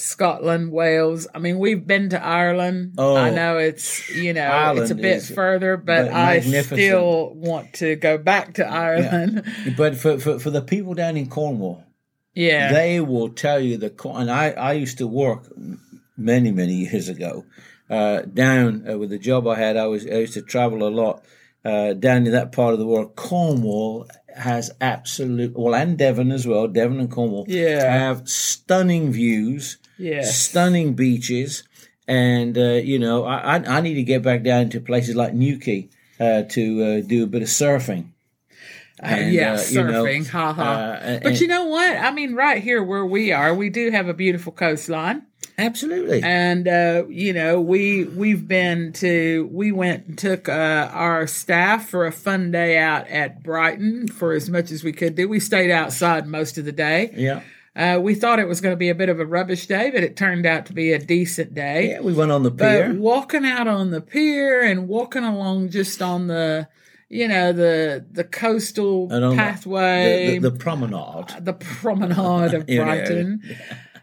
Scotland, 0.00 0.72
Wales. 0.72 1.28
I 1.34 1.38
mean, 1.38 1.58
we've 1.58 1.86
been 1.86 2.10
to 2.10 2.22
Ireland. 2.22 2.94
Oh, 2.98 3.16
I 3.16 3.30
know 3.30 3.58
it's 3.58 4.08
you 4.10 4.32
know 4.32 4.42
Ireland 4.42 4.82
it's 4.82 4.90
a 4.90 4.94
bit 4.94 5.22
further, 5.22 5.76
but 5.76 6.08
I 6.08 6.40
still 6.40 7.32
want 7.34 7.74
to 7.74 7.96
go 7.96 8.18
back 8.18 8.54
to 8.54 8.66
Ireland. 8.66 9.42
Yeah. 9.44 9.74
But 9.76 9.96
for, 9.96 10.18
for 10.18 10.38
for 10.38 10.50
the 10.50 10.62
people 10.62 10.94
down 10.94 11.16
in 11.16 11.28
Cornwall, 11.28 11.84
yeah, 12.34 12.72
they 12.72 13.00
will 13.00 13.30
tell 13.30 13.60
you 13.60 13.76
the 13.76 13.92
and 14.14 14.30
I 14.30 14.50
I 14.50 14.72
used 14.72 14.98
to 14.98 15.06
work 15.06 15.48
many 16.16 16.50
many 16.50 16.74
years 16.74 17.08
ago 17.08 17.44
uh, 17.88 18.22
down 18.22 18.88
uh, 18.88 18.98
with 18.98 19.10
the 19.10 19.18
job 19.18 19.46
I 19.46 19.56
had. 19.56 19.76
I 19.76 19.86
was 19.86 20.06
I 20.06 20.20
used 20.20 20.34
to 20.34 20.42
travel 20.42 20.86
a 20.86 20.90
lot 20.90 21.24
uh, 21.64 21.92
down 21.92 22.26
in 22.26 22.32
that 22.32 22.52
part 22.52 22.72
of 22.72 22.78
the 22.78 22.86
world. 22.86 23.16
Cornwall 23.16 24.08
has 24.34 24.70
absolute 24.80 25.52
well, 25.56 25.74
and 25.74 25.98
Devon 25.98 26.32
as 26.32 26.46
well. 26.46 26.68
Devon 26.68 27.00
and 27.00 27.10
Cornwall, 27.10 27.44
yeah, 27.48 27.90
have 27.90 28.28
stunning 28.28 29.12
views 29.12 29.78
yes. 30.00 30.38
stunning 30.38 30.94
beaches. 30.94 31.64
And, 32.08 32.58
uh, 32.58 32.80
you 32.82 32.98
know, 32.98 33.24
I, 33.24 33.56
I, 33.56 33.80
need 33.80 33.94
to 33.94 34.02
get 34.02 34.22
back 34.22 34.42
down 34.42 34.68
to 34.70 34.80
places 34.80 35.14
like 35.14 35.32
Newquay 35.32 35.90
uh, 36.18 36.42
to 36.42 36.82
uh, 36.82 37.00
do 37.06 37.22
a 37.22 37.26
bit 37.26 37.42
of 37.42 37.48
surfing. 37.48 38.08
Uh, 39.00 39.06
and, 39.06 39.32
yeah, 39.32 39.54
surfing, 39.54 39.72
you 39.72 40.22
know, 40.22 40.24
ha 40.24 40.52
ha. 40.52 40.62
Uh, 40.62 41.20
but 41.22 41.40
you 41.40 41.46
know 41.46 41.66
what? 41.66 41.96
I 41.96 42.10
mean, 42.10 42.34
right 42.34 42.60
here 42.60 42.82
where 42.82 43.06
we 43.06 43.30
are, 43.30 43.54
we 43.54 43.70
do 43.70 43.92
have 43.92 44.08
a 44.08 44.14
beautiful 44.14 44.52
coastline. 44.52 45.26
Absolutely. 45.60 46.22
and 46.22 46.66
uh, 46.66 47.04
you 47.08 47.32
know 47.32 47.60
we 47.60 48.04
we've 48.04 48.48
been 48.48 48.92
to 48.94 49.48
we 49.52 49.72
went 49.72 50.06
and 50.06 50.18
took 50.18 50.48
uh, 50.48 50.88
our 50.92 51.26
staff 51.26 51.88
for 51.88 52.06
a 52.06 52.12
fun 52.12 52.50
day 52.50 52.78
out 52.78 53.06
at 53.08 53.42
Brighton 53.42 54.08
for 54.08 54.32
as 54.32 54.48
much 54.48 54.70
as 54.70 54.82
we 54.82 54.92
could 54.92 55.14
do. 55.14 55.28
We 55.28 55.38
stayed 55.38 55.70
outside 55.70 56.26
most 56.26 56.56
of 56.56 56.64
the 56.64 56.72
day. 56.72 57.12
yeah. 57.14 57.42
Uh, 57.76 57.98
we 58.02 58.14
thought 58.16 58.38
it 58.40 58.48
was 58.48 58.60
going 58.60 58.72
to 58.72 58.76
be 58.76 58.88
a 58.88 58.94
bit 58.94 59.08
of 59.08 59.20
a 59.20 59.26
rubbish 59.26 59.66
day, 59.66 59.90
but 59.90 60.02
it 60.02 60.16
turned 60.16 60.44
out 60.44 60.66
to 60.66 60.72
be 60.72 60.92
a 60.92 60.98
decent 60.98 61.54
day. 61.54 61.90
Yeah, 61.90 62.00
we 62.00 62.12
went 62.12 62.32
on 62.32 62.42
the 62.42 62.50
pier. 62.50 62.88
But 62.88 62.96
walking 62.98 63.46
out 63.46 63.68
on 63.68 63.90
the 63.90 64.00
pier 64.00 64.60
and 64.62 64.88
walking 64.88 65.22
along 65.22 65.70
just 65.70 66.02
on 66.02 66.26
the, 66.26 66.68
you 67.08 67.28
know, 67.28 67.52
the 67.52 68.04
the 68.10 68.24
coastal 68.24 69.08
pathway, 69.08 70.38
the, 70.38 70.38
the, 70.38 70.50
the 70.50 70.58
promenade. 70.58 71.44
the 71.44 71.52
promenade 71.52 72.54
of 72.54 72.64
Yeah. 72.68 72.84
Brighton. 72.84 73.42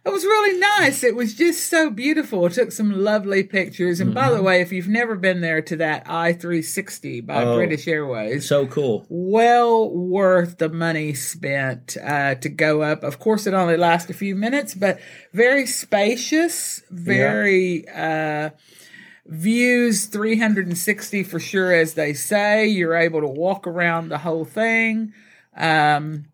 It 0.08 0.14
was 0.14 0.24
really 0.24 0.58
nice. 0.60 1.04
It 1.04 1.16
was 1.16 1.34
just 1.34 1.68
so 1.70 1.90
beautiful. 1.90 2.46
It 2.46 2.54
took 2.54 2.72
some 2.72 2.92
lovely 3.04 3.44
pictures. 3.44 4.00
And 4.00 4.14
by 4.14 4.32
the 4.32 4.42
way, 4.42 4.62
if 4.62 4.72
you've 4.72 4.88
never 4.88 5.16
been 5.16 5.42
there 5.42 5.62
to 5.64 5.76
that 5.78 6.06
i360 6.06 7.26
by 7.26 7.34
Mm-hmm. 7.36 7.48
Oh. 7.50 7.56
British 7.58 7.88
Airways, 7.88 8.48
So 8.48 8.66
cool. 8.68 9.06
well 9.10 9.90
worth 9.94 10.58
the 10.60 10.70
money 10.70 11.14
spent 11.14 11.98
uh, 12.02 12.36
to 12.36 12.50
go 12.50 12.82
up. 12.82 13.04
Of 13.04 13.20
course, 13.20 13.46
it 13.48 13.54
only 13.54 13.76
lasts 13.78 14.10
a 14.10 14.14
few 14.14 14.36
minutes, 14.36 14.74
but 14.74 15.00
very 15.34 15.66
spacious, 15.66 16.82
very 16.90 17.88
uh, 17.90 18.52
views 19.26 20.06
360 20.06 21.24
for 21.24 21.40
sure, 21.40 21.74
as 21.74 21.96
they 21.96 22.14
say. 22.14 22.66
You're 22.68 22.96
able 22.96 23.22
to 23.22 23.28
walk 23.28 23.68
around 23.68 24.10
the 24.10 24.20
whole 24.20 24.46
thing. 24.46 25.14
Um, 25.56 26.26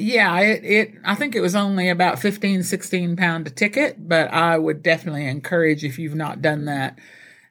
yeah, 0.00 0.38
it, 0.40 0.64
it, 0.64 0.94
I 1.04 1.14
think 1.14 1.34
it 1.34 1.40
was 1.40 1.54
only 1.54 1.88
about 1.88 2.18
15, 2.18 2.62
16 2.62 3.16
pound 3.16 3.46
a 3.46 3.50
ticket, 3.50 4.08
but 4.08 4.32
I 4.32 4.58
would 4.58 4.82
definitely 4.82 5.26
encourage 5.26 5.84
if 5.84 5.98
you've 5.98 6.14
not 6.14 6.42
done 6.42 6.64
that, 6.66 6.98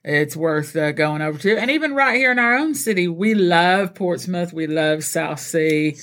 it's 0.04 0.36
worth 0.36 0.76
uh, 0.76 0.92
going 0.92 1.22
over 1.22 1.38
to. 1.40 1.58
And 1.58 1.72
even 1.72 1.96
right 1.96 2.16
here 2.16 2.32
in 2.32 2.40
our 2.40 2.56
own 2.56 2.76
city, 2.76 3.08
we 3.08 3.34
love 3.34 3.96
Portsmouth. 3.96 4.54
We 4.54 4.68
love 4.68 5.04
Southsea. 5.04 5.96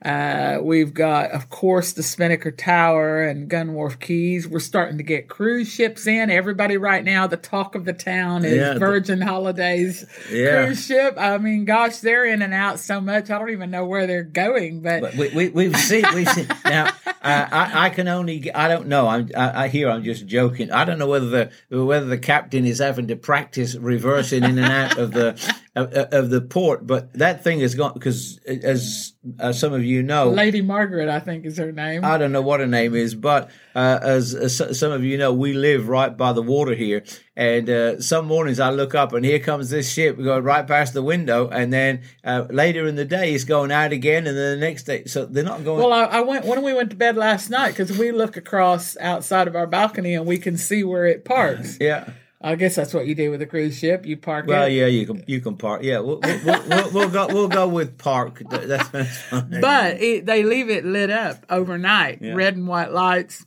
Uh, 0.00 0.58
we've 0.62 0.94
got, 0.94 1.32
of 1.32 1.50
course, 1.50 1.92
the 1.92 2.04
Spinnaker 2.04 2.52
Tower 2.52 3.20
and 3.24 3.50
Gunwharf 3.50 3.98
Quays. 3.98 4.46
We're 4.46 4.60
starting 4.60 4.96
to 4.98 5.02
get 5.02 5.28
cruise 5.28 5.68
ships 5.68 6.06
in. 6.06 6.30
Everybody 6.30 6.76
right 6.76 7.02
now, 7.02 7.26
the 7.26 7.36
talk 7.36 7.74
of 7.74 7.84
the 7.84 7.92
town 7.92 8.44
is 8.44 8.56
Yeah, 8.56 8.74
the- 8.74 8.78
Virgin 8.78 9.20
Holidays 9.20 10.06
Yeah. 10.30 10.66
cruise 10.66 10.86
ship. 10.86 11.14
I 11.18 11.36
mean, 11.38 11.64
gosh, 11.64 11.98
they're 11.98 12.24
in 12.26 12.42
and 12.42 12.54
out 12.54 12.78
so 12.78 13.00
much. 13.00 13.28
I 13.28 13.40
don't 13.40 13.50
even 13.50 13.72
know 13.72 13.86
where 13.86 14.06
they're 14.06 14.22
going, 14.22 14.82
but, 14.82 15.00
But 15.00 15.14
we, 15.16 15.30
we, 15.30 15.48
we've 15.48 15.76
seen, 15.76 16.04
we've 16.14 16.28
seen. 16.28 16.46
Now, 16.64 16.88
uh, 17.06 17.48
I, 17.50 17.86
I 17.86 17.90
can 17.90 18.06
only, 18.06 18.52
I 18.54 18.68
don't 18.68 18.86
know. 18.86 19.08
I'm, 19.08 19.30
I, 19.36 19.64
I 19.64 19.68
hear 19.68 19.90
I'm 19.90 20.04
just 20.04 20.26
joking. 20.26 20.70
I 20.70 20.84
don't 20.84 20.98
know 21.00 21.08
whether 21.08 21.50
the 21.70 21.84
whether 21.84 22.06
the 22.06 22.18
captain 22.18 22.66
is 22.66 22.78
having 22.78 23.08
to 23.08 23.16
practice 23.16 23.74
reversing 23.74 24.44
in 24.44 24.58
and 24.58 24.72
out 24.72 24.98
of 24.98 25.12
the 25.12 25.32
of, 25.78 26.12
of 26.12 26.30
the 26.30 26.40
port, 26.40 26.86
but 26.86 27.12
that 27.14 27.44
thing 27.44 27.60
is 27.60 27.74
gone 27.74 27.94
because, 27.94 28.38
as 28.46 29.14
uh, 29.38 29.52
some 29.52 29.72
of 29.72 29.84
you 29.84 30.02
know, 30.02 30.30
Lady 30.30 30.62
Margaret, 30.62 31.08
I 31.08 31.20
think 31.20 31.44
is 31.44 31.58
her 31.58 31.72
name. 31.72 32.04
I 32.04 32.18
don't 32.18 32.32
know 32.32 32.42
what 32.42 32.60
her 32.60 32.66
name 32.66 32.94
is, 32.94 33.14
but 33.14 33.50
uh, 33.74 33.98
as, 34.02 34.34
as 34.34 34.78
some 34.78 34.92
of 34.92 35.04
you 35.04 35.16
know, 35.16 35.32
we 35.32 35.52
live 35.52 35.88
right 35.88 36.16
by 36.16 36.32
the 36.32 36.42
water 36.42 36.74
here. 36.74 37.04
And 37.36 37.70
uh, 37.70 38.00
some 38.00 38.26
mornings 38.26 38.58
I 38.58 38.70
look 38.70 38.96
up 38.96 39.12
and 39.12 39.24
here 39.24 39.38
comes 39.38 39.70
this 39.70 39.92
ship 39.92 40.16
going 40.16 40.42
right 40.42 40.66
past 40.66 40.92
the 40.92 41.02
window. 41.02 41.48
And 41.48 41.72
then 41.72 42.02
uh, 42.24 42.46
later 42.50 42.88
in 42.88 42.96
the 42.96 43.04
day, 43.04 43.32
it's 43.32 43.44
going 43.44 43.70
out 43.70 43.92
again. 43.92 44.26
And 44.26 44.36
then 44.36 44.58
the 44.58 44.66
next 44.66 44.82
day, 44.82 45.04
so 45.04 45.24
they're 45.24 45.44
not 45.44 45.62
going. 45.62 45.78
well, 45.78 45.92
I, 45.92 46.18
I 46.18 46.20
went 46.22 46.44
when 46.46 46.64
we 46.64 46.72
went 46.72 46.90
to 46.90 46.96
bed 46.96 47.16
last 47.16 47.50
night 47.50 47.76
because 47.76 47.96
we 47.96 48.10
look 48.10 48.36
across 48.36 48.96
outside 48.96 49.46
of 49.46 49.54
our 49.54 49.68
balcony 49.68 50.14
and 50.14 50.26
we 50.26 50.38
can 50.38 50.56
see 50.56 50.82
where 50.82 51.06
it 51.06 51.24
parks. 51.24 51.78
yeah. 51.80 52.10
I 52.40 52.54
guess 52.54 52.76
that's 52.76 52.94
what 52.94 53.06
you 53.06 53.14
do 53.16 53.30
with 53.32 53.42
a 53.42 53.46
cruise 53.46 53.76
ship. 53.76 54.06
You 54.06 54.16
park 54.16 54.46
it. 54.46 54.48
Well, 54.48 54.66
it. 54.66 54.72
yeah, 54.72 54.86
you 54.86 55.06
can 55.06 55.24
you 55.26 55.40
can 55.40 55.56
park. 55.56 55.82
Yeah, 55.82 55.98
we'll 55.98 56.20
we'll, 56.22 56.44
we'll, 56.44 56.68
we'll, 56.68 56.90
we'll 56.92 57.08
go 57.10 57.26
we'll 57.26 57.48
go 57.48 57.66
with 57.66 57.98
park. 57.98 58.42
That's, 58.48 58.88
that's 58.90 59.18
fine. 59.22 59.60
But 59.60 60.00
it, 60.00 60.24
they 60.26 60.44
leave 60.44 60.70
it 60.70 60.84
lit 60.84 61.10
up 61.10 61.44
overnight, 61.50 62.22
Yeah. 62.22 62.34
red 62.34 62.56
and 62.56 62.68
white 62.68 62.92
lights. 62.92 63.44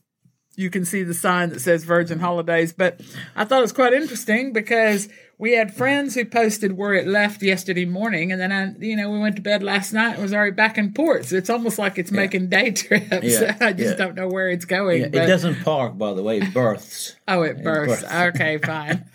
You 0.58 0.70
can 0.70 0.84
see 0.84 1.04
the 1.04 1.14
sign 1.14 1.50
that 1.52 1.62
says 1.62 1.86
Virgin 1.86 2.20
Holidays. 2.20 2.74
But 2.74 3.00
I 3.36 3.46
thought 3.46 3.60
it 3.60 3.62
was 3.62 3.72
quite 3.72 3.94
interesting 3.94 4.52
because 4.52 5.08
we 5.42 5.54
had 5.54 5.74
friends 5.74 6.14
who 6.14 6.24
posted 6.24 6.78
where 6.78 6.94
it 6.94 7.08
left 7.08 7.42
yesterday 7.42 7.84
morning, 7.86 8.32
and 8.32 8.40
then 8.40 8.52
I, 8.52 8.74
you 8.80 8.96
know, 8.96 9.10
we 9.10 9.18
went 9.20 9.36
to 9.38 9.42
bed 9.42 9.64
last 9.64 9.92
night 9.92 10.14
and 10.14 10.22
was 10.22 10.34
already 10.36 10.52
back 10.52 10.78
in 10.78 10.94
port. 10.94 11.26
So 11.26 11.36
it's 11.36 11.50
almost 11.50 11.80
like 11.80 11.98
it's 11.98 12.12
making 12.12 12.50
day 12.50 12.70
trips. 12.84 13.10
Yeah. 13.24 13.58
I 13.62 13.74
just 13.74 13.98
Yeah. 13.98 14.06
don't 14.06 14.16
know 14.16 14.28
where 14.28 14.50
it's 14.50 14.66
going. 14.66 15.02
Yeah, 15.02 15.08
it 15.24 15.28
doesn't 15.28 15.64
park, 15.64 15.98
by 15.98 16.14
the 16.14 16.22
way. 16.22 16.38
It 16.38 16.54
berths. 16.54 17.16
Oh, 17.28 17.44
it 17.44 17.64
bursts. 17.64 18.04
Okay, 18.04 18.58
fine. 18.58 19.06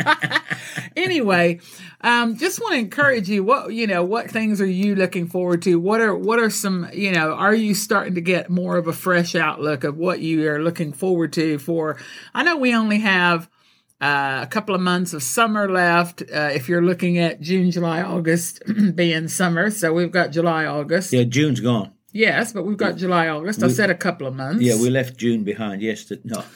anyway, 0.96 1.60
um, 2.00 2.36
just 2.36 2.60
want 2.60 2.72
to 2.72 2.78
encourage 2.78 3.28
you. 3.28 3.44
What 3.44 3.74
you 3.74 3.86
know, 3.86 4.02
what 4.02 4.30
things 4.30 4.60
are 4.60 4.66
you 4.66 4.94
looking 4.94 5.26
forward 5.26 5.60
to? 5.62 5.78
What 5.78 6.00
are 6.00 6.14
what 6.14 6.38
are 6.38 6.48
some 6.50 6.88
you 6.94 7.12
know? 7.12 7.32
Are 7.32 7.54
you 7.54 7.74
starting 7.74 8.14
to 8.14 8.20
get 8.22 8.48
more 8.48 8.78
of 8.78 8.86
a 8.88 8.92
fresh 8.92 9.34
outlook 9.34 9.84
of 9.84 9.98
what 9.98 10.20
you 10.20 10.48
are 10.50 10.62
looking 10.62 10.92
forward 10.94 11.32
to? 11.34 11.58
For 11.58 11.98
I 12.34 12.42
know 12.42 12.56
we 12.56 12.74
only 12.74 13.00
have. 13.00 13.48
Uh, 13.98 14.40
a 14.42 14.46
couple 14.46 14.74
of 14.74 14.80
months 14.80 15.14
of 15.14 15.22
summer 15.22 15.70
left. 15.70 16.20
Uh, 16.22 16.50
if 16.52 16.68
you're 16.68 16.82
looking 16.82 17.18
at 17.18 17.40
June, 17.40 17.70
July, 17.70 18.02
August 18.02 18.62
being 18.94 19.26
summer, 19.28 19.70
so 19.70 19.92
we've 19.94 20.10
got 20.10 20.32
July, 20.32 20.66
August. 20.66 21.14
Yeah, 21.14 21.24
June's 21.24 21.60
gone. 21.60 21.92
Yes, 22.16 22.52
but 22.52 22.64
we've 22.64 22.78
got 22.78 22.96
July, 22.96 23.28
August. 23.28 23.62
I 23.62 23.68
said 23.68 23.90
a 23.90 23.94
couple 23.94 24.26
of 24.26 24.34
months. 24.34 24.62
Yeah, 24.62 24.80
we 24.80 24.88
left 24.88 25.18
June 25.18 25.44
behind. 25.44 25.82
Yes, 25.82 26.10
no. 26.24 26.42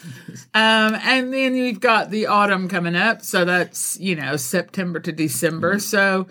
Um, 0.55 0.97
and 1.03 1.33
then 1.33 1.55
you've 1.55 1.81
got 1.81 2.11
the 2.11 2.27
autumn 2.27 2.69
coming 2.69 2.97
up, 2.97 3.23
so 3.23 3.45
that's 3.45 3.99
you 4.01 4.17
know 4.17 4.37
September 4.37 5.01
to 5.01 5.13
December. 5.13 5.79
So, 5.79 6.29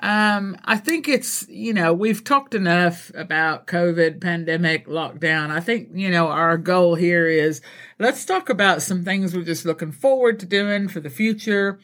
um, 0.00 0.56
I 0.64 0.76
think 0.76 1.08
it's 1.08 1.46
you 1.48 1.72
know 1.72 1.92
we've 1.92 2.24
talked 2.24 2.54
enough 2.54 3.10
about 3.14 3.66
COVID, 3.66 4.20
pandemic, 4.20 4.86
lockdown. 4.86 5.50
I 5.50 5.60
think 5.60 5.90
you 5.94 6.10
know 6.10 6.28
our 6.28 6.58
goal 6.58 6.94
here 6.94 7.28
is 7.28 7.60
let's 7.98 8.24
talk 8.24 8.48
about 8.48 8.82
some 8.82 9.04
things 9.04 9.34
we're 9.34 9.44
just 9.44 9.64
looking 9.64 9.92
forward 9.92 10.40
to 10.40 10.46
doing 10.46 10.88
for 10.88 11.00
the 11.00 11.10
future, 11.10 11.78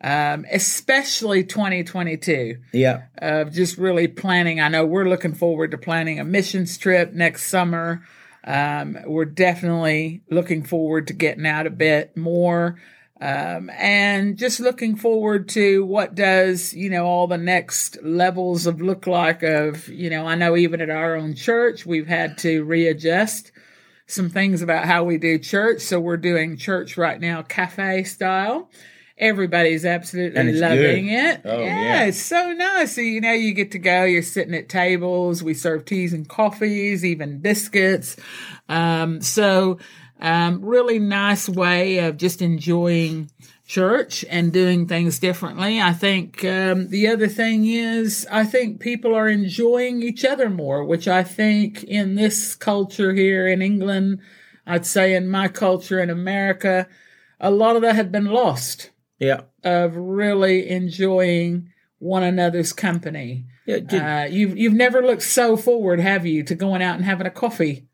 um, 0.00 0.46
especially 0.50 1.44
2022 1.44 2.58
Yeah, 2.72 3.02
of 3.18 3.52
just 3.52 3.76
really 3.76 4.08
planning. 4.08 4.60
I 4.60 4.68
know 4.68 4.86
we're 4.86 5.08
looking 5.08 5.34
forward 5.34 5.72
to 5.72 5.78
planning 5.78 6.20
a 6.20 6.24
missions 6.24 6.78
trip 6.78 7.12
next 7.12 7.48
summer. 7.48 8.04
Um, 8.46 8.98
we're 9.06 9.24
definitely 9.24 10.22
looking 10.30 10.62
forward 10.64 11.06
to 11.08 11.12
getting 11.14 11.46
out 11.46 11.66
a 11.66 11.70
bit 11.70 12.16
more. 12.16 12.76
Um, 13.20 13.70
and 13.70 14.36
just 14.36 14.58
looking 14.58 14.96
forward 14.96 15.48
to 15.50 15.84
what 15.84 16.14
does, 16.14 16.74
you 16.74 16.90
know, 16.90 17.06
all 17.06 17.26
the 17.26 17.38
next 17.38 18.02
levels 18.02 18.66
of 18.66 18.82
look 18.82 19.06
like 19.06 19.42
of, 19.42 19.88
you 19.88 20.10
know, 20.10 20.26
I 20.26 20.34
know 20.34 20.56
even 20.56 20.80
at 20.80 20.90
our 20.90 21.14
own 21.14 21.34
church, 21.34 21.86
we've 21.86 22.08
had 22.08 22.38
to 22.38 22.64
readjust 22.64 23.52
some 24.06 24.30
things 24.30 24.62
about 24.62 24.84
how 24.84 25.04
we 25.04 25.18
do 25.18 25.38
church. 25.38 25.80
So 25.80 26.00
we're 26.00 26.16
doing 26.16 26.56
church 26.56 26.96
right 26.96 27.20
now, 27.20 27.42
cafe 27.42 28.04
style. 28.04 28.68
Everybody's 29.16 29.84
absolutely 29.84 30.52
loving 30.54 31.06
good. 31.06 31.14
it. 31.14 31.40
Oh, 31.44 31.60
yeah, 31.60 31.82
yeah. 31.82 32.04
it's 32.06 32.20
so 32.20 32.52
nice. 32.52 32.96
So, 32.96 33.00
you 33.00 33.20
know, 33.20 33.30
you 33.32 33.54
get 33.54 33.70
to 33.70 33.78
go, 33.78 34.02
you're 34.02 34.22
sitting 34.22 34.54
at 34.54 34.68
tables, 34.68 35.40
we 35.40 35.54
serve 35.54 35.84
teas 35.84 36.12
and 36.12 36.28
coffees, 36.28 37.04
even 37.04 37.38
biscuits. 37.38 38.16
Um, 38.68 39.20
so, 39.20 39.78
um, 40.24 40.64
really 40.64 40.98
nice 40.98 41.50
way 41.50 41.98
of 41.98 42.16
just 42.16 42.40
enjoying 42.40 43.30
church 43.66 44.24
and 44.30 44.54
doing 44.54 44.86
things 44.88 45.18
differently. 45.18 45.82
I 45.82 45.92
think 45.92 46.42
um, 46.46 46.88
the 46.88 47.08
other 47.08 47.28
thing 47.28 47.66
is, 47.66 48.26
I 48.30 48.44
think 48.44 48.80
people 48.80 49.14
are 49.14 49.28
enjoying 49.28 50.02
each 50.02 50.24
other 50.24 50.48
more, 50.48 50.82
which 50.82 51.06
I 51.06 51.22
think 51.24 51.84
in 51.84 52.14
this 52.14 52.54
culture 52.54 53.12
here 53.12 53.46
in 53.46 53.60
England, 53.60 54.20
I'd 54.66 54.86
say 54.86 55.14
in 55.14 55.28
my 55.28 55.48
culture 55.48 56.00
in 56.00 56.08
America, 56.08 56.88
a 57.38 57.50
lot 57.50 57.76
of 57.76 57.82
that 57.82 57.94
had 57.94 58.10
been 58.10 58.26
lost 58.26 58.90
yeah, 59.18 59.42
of 59.62 59.94
really 59.94 60.70
enjoying 60.70 61.70
one 61.98 62.22
another's 62.22 62.72
company. 62.72 63.44
yeah. 63.66 63.80
ju- 63.80 63.98
Uh, 63.98 64.26
you've 64.30 64.56
you've 64.56 64.72
never 64.72 65.02
looked 65.02 65.22
so 65.22 65.56
forward, 65.56 66.00
have 66.00 66.24
you, 66.24 66.42
to 66.44 66.54
going 66.54 66.82
out 66.82 66.96
and 66.96 67.04
having 67.04 67.26
a 67.26 67.30
coffee 67.30 67.86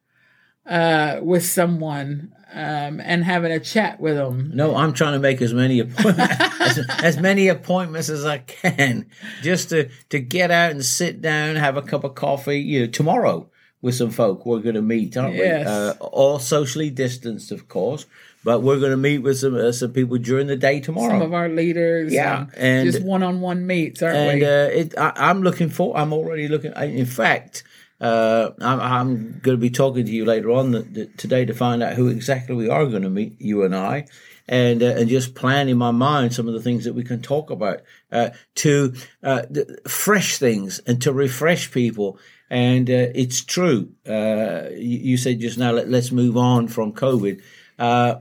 uh, 0.67 1.21
with 1.23 1.45
someone 1.45 2.33
um, 2.53 3.01
and 3.01 3.25
having 3.25 3.53
a 3.53 3.61
chat 3.61 4.01
with 4.01 4.17
them? 4.17 4.51
No, 4.55 4.75
I'm 4.77 4.93
trying 4.93 5.13
to 5.15 5.19
make 5.19 5.41
as 5.43 5.55
many 5.55 5.81
appointments 5.81 6.35
as, 6.61 6.79
as 7.03 7.19
many 7.19 7.49
appointments 7.49 8.09
as 8.09 8.25
I 8.25 8.39
can, 8.39 9.07
just 9.43 9.71
to 9.71 9.89
to 10.11 10.19
get 10.21 10.51
out 10.51 10.71
and 10.73 10.85
sit 10.85 11.21
down, 11.21 11.57
have 11.57 11.77
a 11.77 11.83
cup 11.83 12.05
of 12.05 12.15
coffee. 12.15 12.61
You 12.61 12.81
know, 12.81 12.87
tomorrow 12.87 13.49
with 13.83 13.95
some 13.95 14.11
folk 14.11 14.45
we're 14.45 14.59
going 14.61 14.75
to 14.75 14.83
meet, 14.83 15.17
aren't 15.17 15.35
Yes. 15.37 15.67
we? 15.67 15.73
Uh, 15.73 15.93
all 16.09 16.39
socially 16.39 16.91
distanced, 16.91 17.51
of 17.51 17.67
course, 17.67 18.05
but 18.45 18.61
we're 18.61 18.79
going 18.79 18.91
to 18.91 18.97
meet 18.99 19.19
with 19.19 19.39
some 19.39 19.55
uh, 19.55 19.73
some 19.73 19.93
people 19.93 20.19
during 20.19 20.49
the 20.49 20.57
day 20.57 20.81
tomorrow. 20.81 21.09
Some 21.15 21.23
of 21.23 21.33
our 21.33 21.49
leaders, 21.49 22.13
Yeah, 22.13 22.47
and, 22.57 22.57
and- 22.57 22.93
just 22.93 23.03
one-on-one 23.05 23.67
meets, 23.67 24.03
aren't 24.03 24.17
and 24.17 24.41
we? 24.41 24.45
uh, 24.45 24.81
it, 24.81 24.95
I, 24.99 25.13
I'm 25.17 25.43
looking 25.43 25.71
for. 25.71 25.97
I'm 25.97 26.13
already 26.13 26.47
looking. 26.49 26.73
In 26.77 27.07
fact, 27.07 27.63
Uh, 28.01 28.53
I'm, 28.61 28.81
I'm 28.81 29.17
going 29.41 29.57
to 29.57 29.61
be 29.61 29.71
talking 29.71 30.07
to 30.07 30.11
you 30.11 30.25
later 30.25 30.51
on 30.51 30.73
th- 30.73 30.95
th- 30.95 31.17
today 31.19 31.45
to 31.45 31.53
find 31.53 31.83
out 31.83 31.95
who 31.95 32.09
exactly 32.09 32.55
we 32.55 32.69
are 32.69 32.87
going 32.87 33.03
to 33.03 33.11
meet, 33.11 33.39
you 33.41 33.63
and 33.63 33.77
I, 33.77 34.07
and 34.49 34.83
uh, 34.83 34.87
and 34.87 35.09
just 35.09 35.35
plan 35.35 35.69
in 35.69 35.77
my 35.77 35.91
mind 35.91 36.33
some 36.33 36.49
of 36.49 36.55
the 36.55 36.63
things 36.63 36.85
that 36.85 36.95
we 36.95 37.05
can 37.05 37.21
talk 37.21 37.51
about 37.51 37.83
uh, 38.11 38.31
to 38.57 38.95
uh, 39.23 39.43
fresh 39.87 40.39
things 40.39 40.79
and 40.87 41.03
to 41.03 41.13
refresh 41.13 41.71
people. 41.71 42.19
And 42.49 42.89
uh, 42.89 43.13
it's 43.15 43.45
true. 43.45 43.93
Uh, 44.09 44.71
you, 44.71 44.99
you, 45.11 45.17
said 45.17 45.39
just 45.39 45.59
now, 45.59 45.71
let, 45.71 45.93
us 45.93 46.11
move 46.11 46.37
on 46.37 46.69
from 46.69 46.93
COVID. 46.93 47.43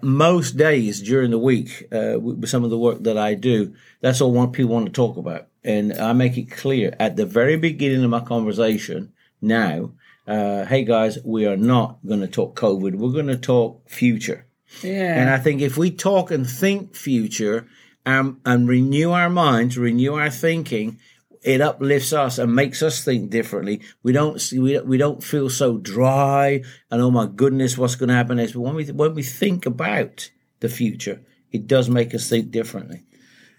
most 0.03 0.57
days 0.57 1.01
during 1.01 1.31
the 1.31 1.39
week, 1.39 1.87
with 1.89 2.47
some 2.47 2.63
of 2.63 2.69
the 2.69 2.77
work 2.77 3.01
that 3.03 3.17
I 3.17 3.33
do, 3.33 3.73
that's 4.01 4.21
all 4.21 4.31
what 4.31 4.53
people 4.53 4.73
want 4.73 4.85
to 4.87 4.91
talk 4.91 5.17
about. 5.17 5.47
And 5.63 5.93
I 5.93 6.13
make 6.13 6.37
it 6.37 6.51
clear 6.51 6.95
at 6.99 7.15
the 7.15 7.25
very 7.25 7.57
beginning 7.57 8.03
of 8.03 8.09
my 8.11 8.19
conversation 8.19 9.13
now, 9.41 9.91
uh, 10.27 10.65
hey 10.65 10.83
guys, 10.83 11.17
we 11.23 11.45
are 11.45 11.57
not 11.57 11.99
going 12.05 12.21
to 12.21 12.27
talk 12.27 12.59
COVID. 12.59 12.95
We're 12.95 13.11
going 13.11 13.27
to 13.27 13.37
talk 13.37 13.89
future. 13.89 14.45
Yeah. 14.83 15.19
And 15.19 15.29
I 15.29 15.37
think 15.37 15.61
if 15.61 15.77
we 15.77 15.91
talk 15.91 16.31
and 16.31 16.47
think 16.47 16.95
future 16.95 17.67
um, 18.05 18.39
and 18.45 18.67
renew 18.67 19.11
our 19.11 19.29
minds, 19.29 19.77
renew 19.77 20.15
our 20.15 20.29
thinking, 20.29 20.99
it 21.41 21.61
uplifts 21.61 22.13
us 22.13 22.37
and 22.37 22.53
makes 22.53 22.83
us 22.83 23.03
think 23.03 23.29
differently. 23.29 23.81
We 24.03 24.11
don't 24.11 24.39
see, 24.39 24.59
we, 24.59 24.79
we 24.79 24.97
don't 24.97 25.23
feel 25.23 25.49
so 25.49 25.77
dry 25.77 26.63
and 26.91 27.01
oh 27.01 27.11
my 27.11 27.25
goodness, 27.25 27.77
what's 27.77 27.95
going 27.95 28.09
to 28.09 28.15
happen 28.15 28.37
next. 28.37 28.53
But 28.53 28.61
when 28.61 28.75
we, 28.75 28.85
when 28.85 29.15
we 29.15 29.23
think 29.23 29.65
about 29.65 30.29
the 30.59 30.69
future, 30.69 31.21
it 31.51 31.65
does 31.65 31.89
make 31.89 32.13
us 32.13 32.29
think 32.29 32.51
differently. 32.51 33.03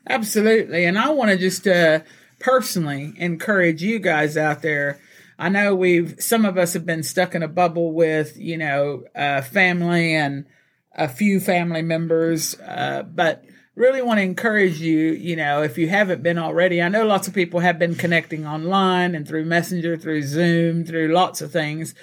Absolutely. 0.08 0.84
And 0.84 0.98
I 0.98 1.10
want 1.10 1.30
to 1.30 1.36
just 1.36 1.66
uh, 1.66 2.00
personally 2.38 3.14
encourage 3.16 3.82
you 3.82 3.98
guys 3.98 4.36
out 4.36 4.62
there 4.62 5.00
I 5.40 5.48
know 5.48 5.74
we've 5.74 6.16
some 6.18 6.44
of 6.44 6.58
us 6.58 6.74
have 6.74 6.84
been 6.84 7.02
stuck 7.02 7.34
in 7.34 7.42
a 7.42 7.48
bubble 7.48 7.92
with 7.92 8.36
you 8.36 8.58
know 8.58 9.04
uh, 9.16 9.40
family 9.40 10.14
and 10.14 10.44
a 10.94 11.08
few 11.08 11.40
family 11.40 11.80
members, 11.80 12.60
uh, 12.60 13.04
but 13.04 13.42
really 13.74 14.02
want 14.02 14.18
to 14.18 14.22
encourage 14.22 14.80
you. 14.80 15.12
You 15.12 15.36
know, 15.36 15.62
if 15.62 15.78
you 15.78 15.88
haven't 15.88 16.22
been 16.22 16.36
already, 16.36 16.82
I 16.82 16.90
know 16.90 17.06
lots 17.06 17.26
of 17.26 17.32
people 17.32 17.60
have 17.60 17.78
been 17.78 17.94
connecting 17.94 18.46
online 18.46 19.14
and 19.14 19.26
through 19.26 19.46
Messenger, 19.46 19.96
through 19.96 20.24
Zoom, 20.24 20.84
through 20.84 21.08
lots 21.08 21.40
of 21.40 21.50
things. 21.50 21.94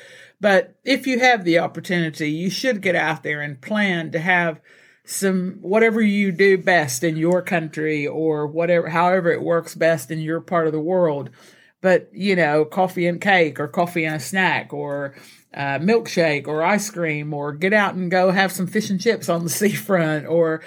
But 0.41 0.75
if 0.83 1.05
you 1.05 1.19
have 1.19 1.43
the 1.43 1.59
opportunity, 1.59 2.31
you 2.31 2.49
should 2.49 2.81
get 2.81 2.95
out 2.95 3.21
there 3.21 3.41
and 3.41 3.61
plan 3.61 4.11
to 4.13 4.19
have 4.19 4.59
some 5.05 5.59
whatever 5.61 6.01
you 6.01 6.31
do 6.31 6.57
best 6.57 7.03
in 7.03 7.17
your 7.17 7.43
country 7.43 8.05
or 8.05 8.47
whatever 8.47 8.89
however 8.89 9.31
it 9.31 9.41
works 9.41 9.73
best 9.73 10.11
in 10.11 10.19
your 10.19 10.41
part 10.41 10.67
of 10.67 10.73
the 10.73 10.79
world 10.81 11.29
but 11.81 12.09
you 12.13 12.35
know, 12.35 12.65
coffee 12.65 13.07
and 13.07 13.21
cake 13.21 13.59
or 13.59 13.67
coffee 13.67 14.05
and 14.05 14.15
a 14.15 14.19
snack 14.19 14.73
or 14.73 15.15
uh, 15.53 15.79
milkshake 15.79 16.47
or 16.47 16.63
ice 16.63 16.89
cream 16.89 17.33
or 17.33 17.53
get 17.53 17.73
out 17.73 17.95
and 17.95 18.11
go 18.11 18.31
have 18.31 18.51
some 18.51 18.67
fish 18.67 18.89
and 18.89 19.01
chips 19.01 19.29
on 19.29 19.43
the 19.43 19.49
seafront 19.61 20.25
or 20.27 20.61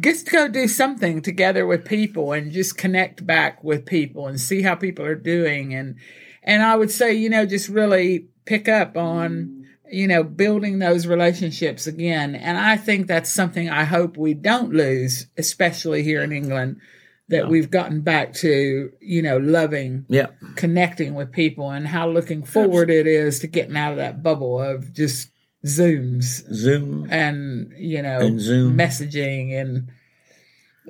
just 0.00 0.30
go 0.30 0.48
do 0.48 0.66
something 0.66 1.22
together 1.22 1.66
with 1.66 1.84
people 1.84 2.32
and 2.32 2.52
just 2.52 2.76
connect 2.76 3.26
back 3.26 3.62
with 3.62 3.86
people 3.86 4.26
and 4.26 4.40
see 4.40 4.62
how 4.62 4.74
people 4.74 5.04
are 5.04 5.14
doing. 5.14 5.74
And 5.74 5.96
and 6.42 6.62
I 6.62 6.76
would 6.76 6.90
say 6.90 7.12
you 7.12 7.30
know 7.30 7.46
just 7.46 7.68
really 7.68 8.28
pick 8.44 8.68
up 8.68 8.96
on 8.96 9.66
you 9.90 10.08
know 10.08 10.24
building 10.24 10.78
those 10.78 11.06
relationships 11.06 11.86
again. 11.86 12.34
And 12.34 12.58
I 12.58 12.76
think 12.76 13.06
that's 13.06 13.32
something 13.32 13.68
I 13.68 13.84
hope 13.84 14.16
we 14.16 14.34
don't 14.34 14.72
lose 14.72 15.26
especially 15.36 16.02
here 16.02 16.22
in 16.22 16.32
England 16.32 16.80
that 17.28 17.48
we've 17.48 17.70
gotten 17.70 18.02
back 18.02 18.34
to, 18.34 18.92
you 19.00 19.22
know, 19.22 19.38
loving, 19.38 20.04
yeah, 20.08 20.28
connecting 20.56 21.14
with 21.14 21.32
people, 21.32 21.70
and 21.70 21.88
how 21.88 22.08
looking 22.08 22.44
forward 22.44 22.90
it 22.90 23.06
is 23.06 23.38
to 23.40 23.46
getting 23.46 23.76
out 23.76 23.92
of 23.92 23.98
that 23.98 24.22
bubble 24.22 24.60
of 24.60 24.92
just 24.92 25.30
Zooms, 25.64 26.44
Zoom, 26.52 27.06
and 27.10 27.72
you 27.76 28.02
know, 28.02 28.18
and 28.20 28.40
Zoom. 28.40 28.76
messaging, 28.76 29.58
and 29.58 29.88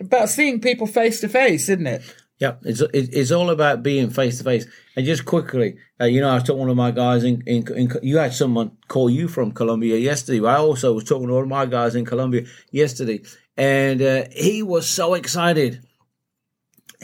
about 0.01 0.29
seeing 0.29 0.61
people 0.61 0.87
face 0.87 1.21
to 1.21 1.29
face, 1.29 1.69
isn't 1.69 1.87
it? 1.87 2.03
Yeah, 2.39 2.55
it's 2.63 2.83
it's 2.93 3.31
all 3.31 3.51
about 3.51 3.85
being 3.85 4.11
face 4.11 4.39
to 4.39 4.45
face. 4.45 4.67
And 4.97 5.07
just 5.07 5.25
quickly, 5.25 5.77
uh, 6.01 6.07
you 6.07 6.21
know, 6.21 6.31
I 6.31 6.35
was 6.35 6.43
talking 6.43 6.57
to 6.57 6.61
one 6.61 6.71
of 6.71 6.77
my 6.77 6.91
guys 6.91 7.23
in, 7.23 7.43
in, 7.47 7.67
in, 7.75 7.93
You 8.03 8.19
had 8.19 8.35
someone 8.35 8.77
call 8.89 9.09
you 9.09 9.29
from 9.29 9.53
Colombia 9.53 9.97
yesterday. 9.99 10.45
I 10.45 10.57
also 10.57 10.93
was 10.93 11.05
talking 11.05 11.29
to 11.29 11.35
one 11.35 11.43
of 11.45 11.49
my 11.49 11.67
guys 11.67 11.95
in 11.95 12.05
Colombia 12.05 12.45
yesterday, 12.73 13.23
and 13.57 14.03
uh, 14.03 14.25
he 14.33 14.65
was 14.65 14.89
so 14.89 15.15
excited 15.15 15.85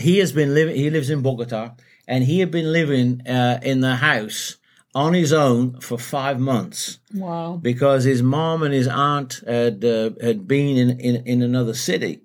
he 0.01 0.19
has 0.19 0.33
been 0.33 0.55
living. 0.55 0.77
He 0.77 0.91
lives 0.91 1.11
in 1.11 1.23
Bogota, 1.23 1.73
and 2.07 2.25
he 2.25 2.41
had 2.41 2.51
been 2.51 2.73
living 2.73 3.27
uh, 3.27 3.61
in 3.63 3.81
the 3.81 3.97
house 3.97 4.57
on 4.95 5.15
his 5.15 5.33
own 5.33 5.81
for 5.81 5.99
five 5.99 6.41
months. 6.41 6.99
Wow! 7.15 7.59
Because 7.63 8.05
his 8.05 8.23
mom 8.23 8.63
and 8.63 8.75
his 8.75 8.89
aunt 8.89 9.43
had 9.47 9.85
uh, 9.85 10.11
had 10.21 10.49
been 10.49 10.77
in, 10.77 11.01
in 11.01 11.27
in 11.27 11.43
another 11.43 11.75
city, 11.75 12.23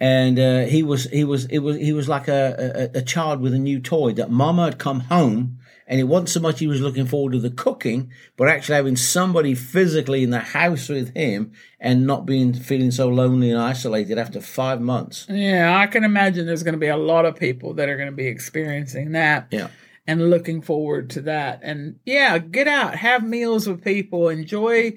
and 0.00 0.38
uh, 0.38 0.60
he 0.64 0.82
was 0.82 1.04
he 1.04 1.24
was 1.24 1.46
it 1.46 1.58
was 1.58 1.76
he 1.76 1.92
was 1.92 2.08
like 2.08 2.28
a, 2.28 2.90
a, 2.94 2.98
a 2.98 3.02
child 3.02 3.40
with 3.40 3.54
a 3.54 3.58
new 3.58 3.80
toy. 3.80 4.12
That 4.12 4.30
mama 4.30 4.64
had 4.64 4.78
come 4.78 5.00
home 5.00 5.58
and 5.86 6.00
it 6.00 6.04
wasn't 6.04 6.28
so 6.28 6.40
much 6.40 6.58
he 6.58 6.66
was 6.66 6.80
looking 6.80 7.06
forward 7.06 7.32
to 7.32 7.38
the 7.38 7.50
cooking, 7.50 8.10
but 8.36 8.48
actually 8.48 8.74
having 8.74 8.96
somebody 8.96 9.54
physically 9.54 10.24
in 10.24 10.30
the 10.30 10.40
house 10.40 10.88
with 10.88 11.14
him 11.14 11.52
and 11.78 12.06
not 12.06 12.26
being 12.26 12.52
feeling 12.52 12.90
so 12.90 13.08
lonely 13.08 13.50
and 13.50 13.60
isolated 13.60 14.18
after 14.18 14.40
five 14.40 14.80
months. 14.80 15.26
Yeah, 15.28 15.78
I 15.78 15.86
can 15.86 16.02
imagine 16.02 16.46
there's 16.46 16.64
going 16.64 16.74
to 16.74 16.78
be 16.78 16.88
a 16.88 16.96
lot 16.96 17.24
of 17.24 17.36
people 17.36 17.74
that 17.74 17.88
are 17.88 17.96
going 17.96 18.10
to 18.10 18.16
be 18.16 18.26
experiencing 18.26 19.12
that. 19.12 19.46
Yeah. 19.50 19.68
And 20.08 20.30
looking 20.30 20.62
forward 20.62 21.10
to 21.10 21.20
that. 21.22 21.60
And 21.62 21.98
yeah, 22.04 22.38
get 22.38 22.68
out, 22.68 22.96
have 22.96 23.24
meals 23.24 23.68
with 23.68 23.82
people, 23.82 24.28
enjoy, 24.28 24.94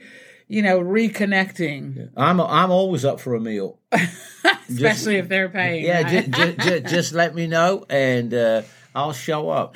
you 0.47 0.62
know, 0.62 0.80
reconnecting. 0.80 2.12
I'm 2.15 2.39
I'm 2.39 2.69
always 2.69 3.06
up 3.06 3.19
for 3.19 3.34
a 3.34 3.39
meal, 3.39 3.80
especially 3.91 4.78
just, 4.78 5.08
if 5.08 5.30
they're 5.30 5.49
paying. 5.49 5.86
Yeah, 5.86 6.04
right? 6.04 6.32
just, 6.32 6.60
just, 6.60 6.86
just, 6.86 7.13
let 7.13 7.36
me 7.36 7.45
know 7.45 7.86
and. 7.89 8.34
Uh, 8.34 8.62
I'll 8.95 9.13
show 9.13 9.49
up. 9.49 9.75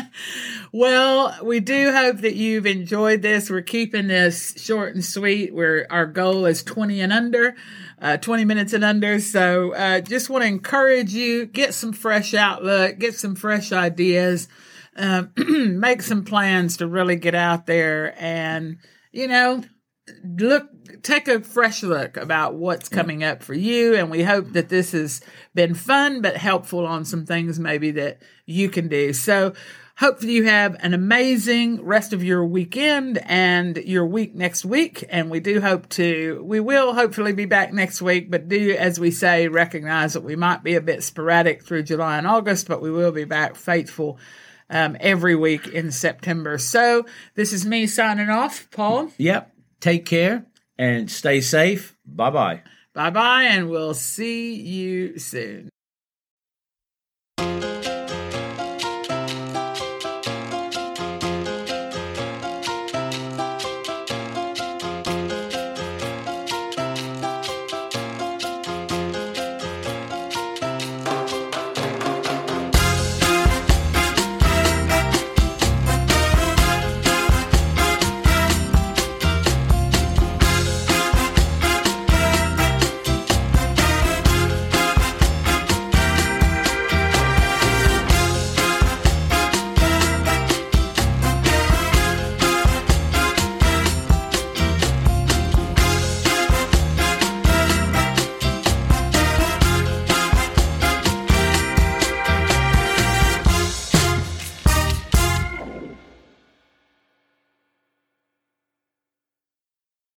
well, 0.72 1.36
we 1.44 1.60
do 1.60 1.92
hope 1.92 2.18
that 2.18 2.34
you've 2.34 2.66
enjoyed 2.66 3.20
this. 3.20 3.50
We're 3.50 3.60
keeping 3.60 4.08
this 4.08 4.54
short 4.56 4.94
and 4.94 5.04
sweet. 5.04 5.52
Our 5.90 6.06
goal 6.06 6.46
is 6.46 6.62
20 6.62 7.00
and 7.00 7.12
under, 7.12 7.54
uh, 8.00 8.16
20 8.16 8.44
minutes 8.46 8.72
and 8.72 8.84
under. 8.84 9.20
So, 9.20 9.74
uh, 9.74 10.00
just 10.00 10.30
want 10.30 10.42
to 10.42 10.48
encourage 10.48 11.12
you, 11.12 11.44
get 11.44 11.74
some 11.74 11.92
fresh 11.92 12.32
outlook, 12.32 12.98
get 12.98 13.14
some 13.14 13.34
fresh 13.34 13.70
ideas, 13.70 14.48
uh, 14.96 15.24
make 15.36 16.00
some 16.00 16.24
plans 16.24 16.78
to 16.78 16.86
really 16.86 17.16
get 17.16 17.34
out 17.34 17.66
there 17.66 18.14
and, 18.18 18.78
you 19.12 19.28
know, 19.28 19.62
look 20.24 20.68
take 21.02 21.28
a 21.28 21.40
fresh 21.40 21.82
look 21.82 22.16
about 22.16 22.54
what's 22.54 22.88
coming 22.88 23.22
up 23.22 23.42
for 23.42 23.54
you 23.54 23.94
and 23.94 24.10
we 24.10 24.22
hope 24.22 24.52
that 24.52 24.68
this 24.68 24.92
has 24.92 25.20
been 25.54 25.74
fun 25.74 26.20
but 26.20 26.36
helpful 26.36 26.86
on 26.86 27.04
some 27.04 27.24
things 27.24 27.58
maybe 27.58 27.92
that 27.92 28.20
you 28.44 28.68
can 28.68 28.88
do 28.88 29.12
so 29.12 29.52
hopefully 29.96 30.32
you 30.32 30.44
have 30.44 30.76
an 30.80 30.92
amazing 30.92 31.84
rest 31.84 32.12
of 32.12 32.24
your 32.24 32.44
weekend 32.44 33.18
and 33.26 33.76
your 33.76 34.04
week 34.04 34.34
next 34.34 34.64
week 34.64 35.04
and 35.08 35.30
we 35.30 35.38
do 35.38 35.60
hope 35.60 35.88
to 35.88 36.42
we 36.44 36.58
will 36.58 36.94
hopefully 36.94 37.32
be 37.32 37.44
back 37.44 37.72
next 37.72 38.02
week 38.02 38.28
but 38.28 38.48
do 38.48 38.74
as 38.76 38.98
we 38.98 39.12
say 39.12 39.46
recognize 39.46 40.14
that 40.14 40.24
we 40.24 40.34
might 40.34 40.64
be 40.64 40.74
a 40.74 40.80
bit 40.80 41.04
sporadic 41.04 41.62
through 41.62 41.82
july 41.82 42.18
and 42.18 42.26
august 42.26 42.66
but 42.66 42.82
we 42.82 42.90
will 42.90 43.12
be 43.12 43.24
back 43.24 43.54
faithful 43.54 44.18
um, 44.72 44.96
every 45.00 45.36
week 45.36 45.68
in 45.68 45.92
September. 45.92 46.56
So 46.56 47.04
this 47.34 47.52
is 47.52 47.66
me 47.66 47.86
signing 47.86 48.30
off, 48.30 48.68
Paul. 48.70 49.10
Yep. 49.18 49.51
Take 49.82 50.06
care 50.06 50.46
and 50.78 51.10
stay 51.10 51.40
safe. 51.40 51.96
Bye 52.06 52.30
bye. 52.30 52.62
Bye 52.94 53.10
bye, 53.10 53.42
and 53.42 53.68
we'll 53.68 53.94
see 53.94 54.54
you 54.54 55.18
soon. 55.18 55.71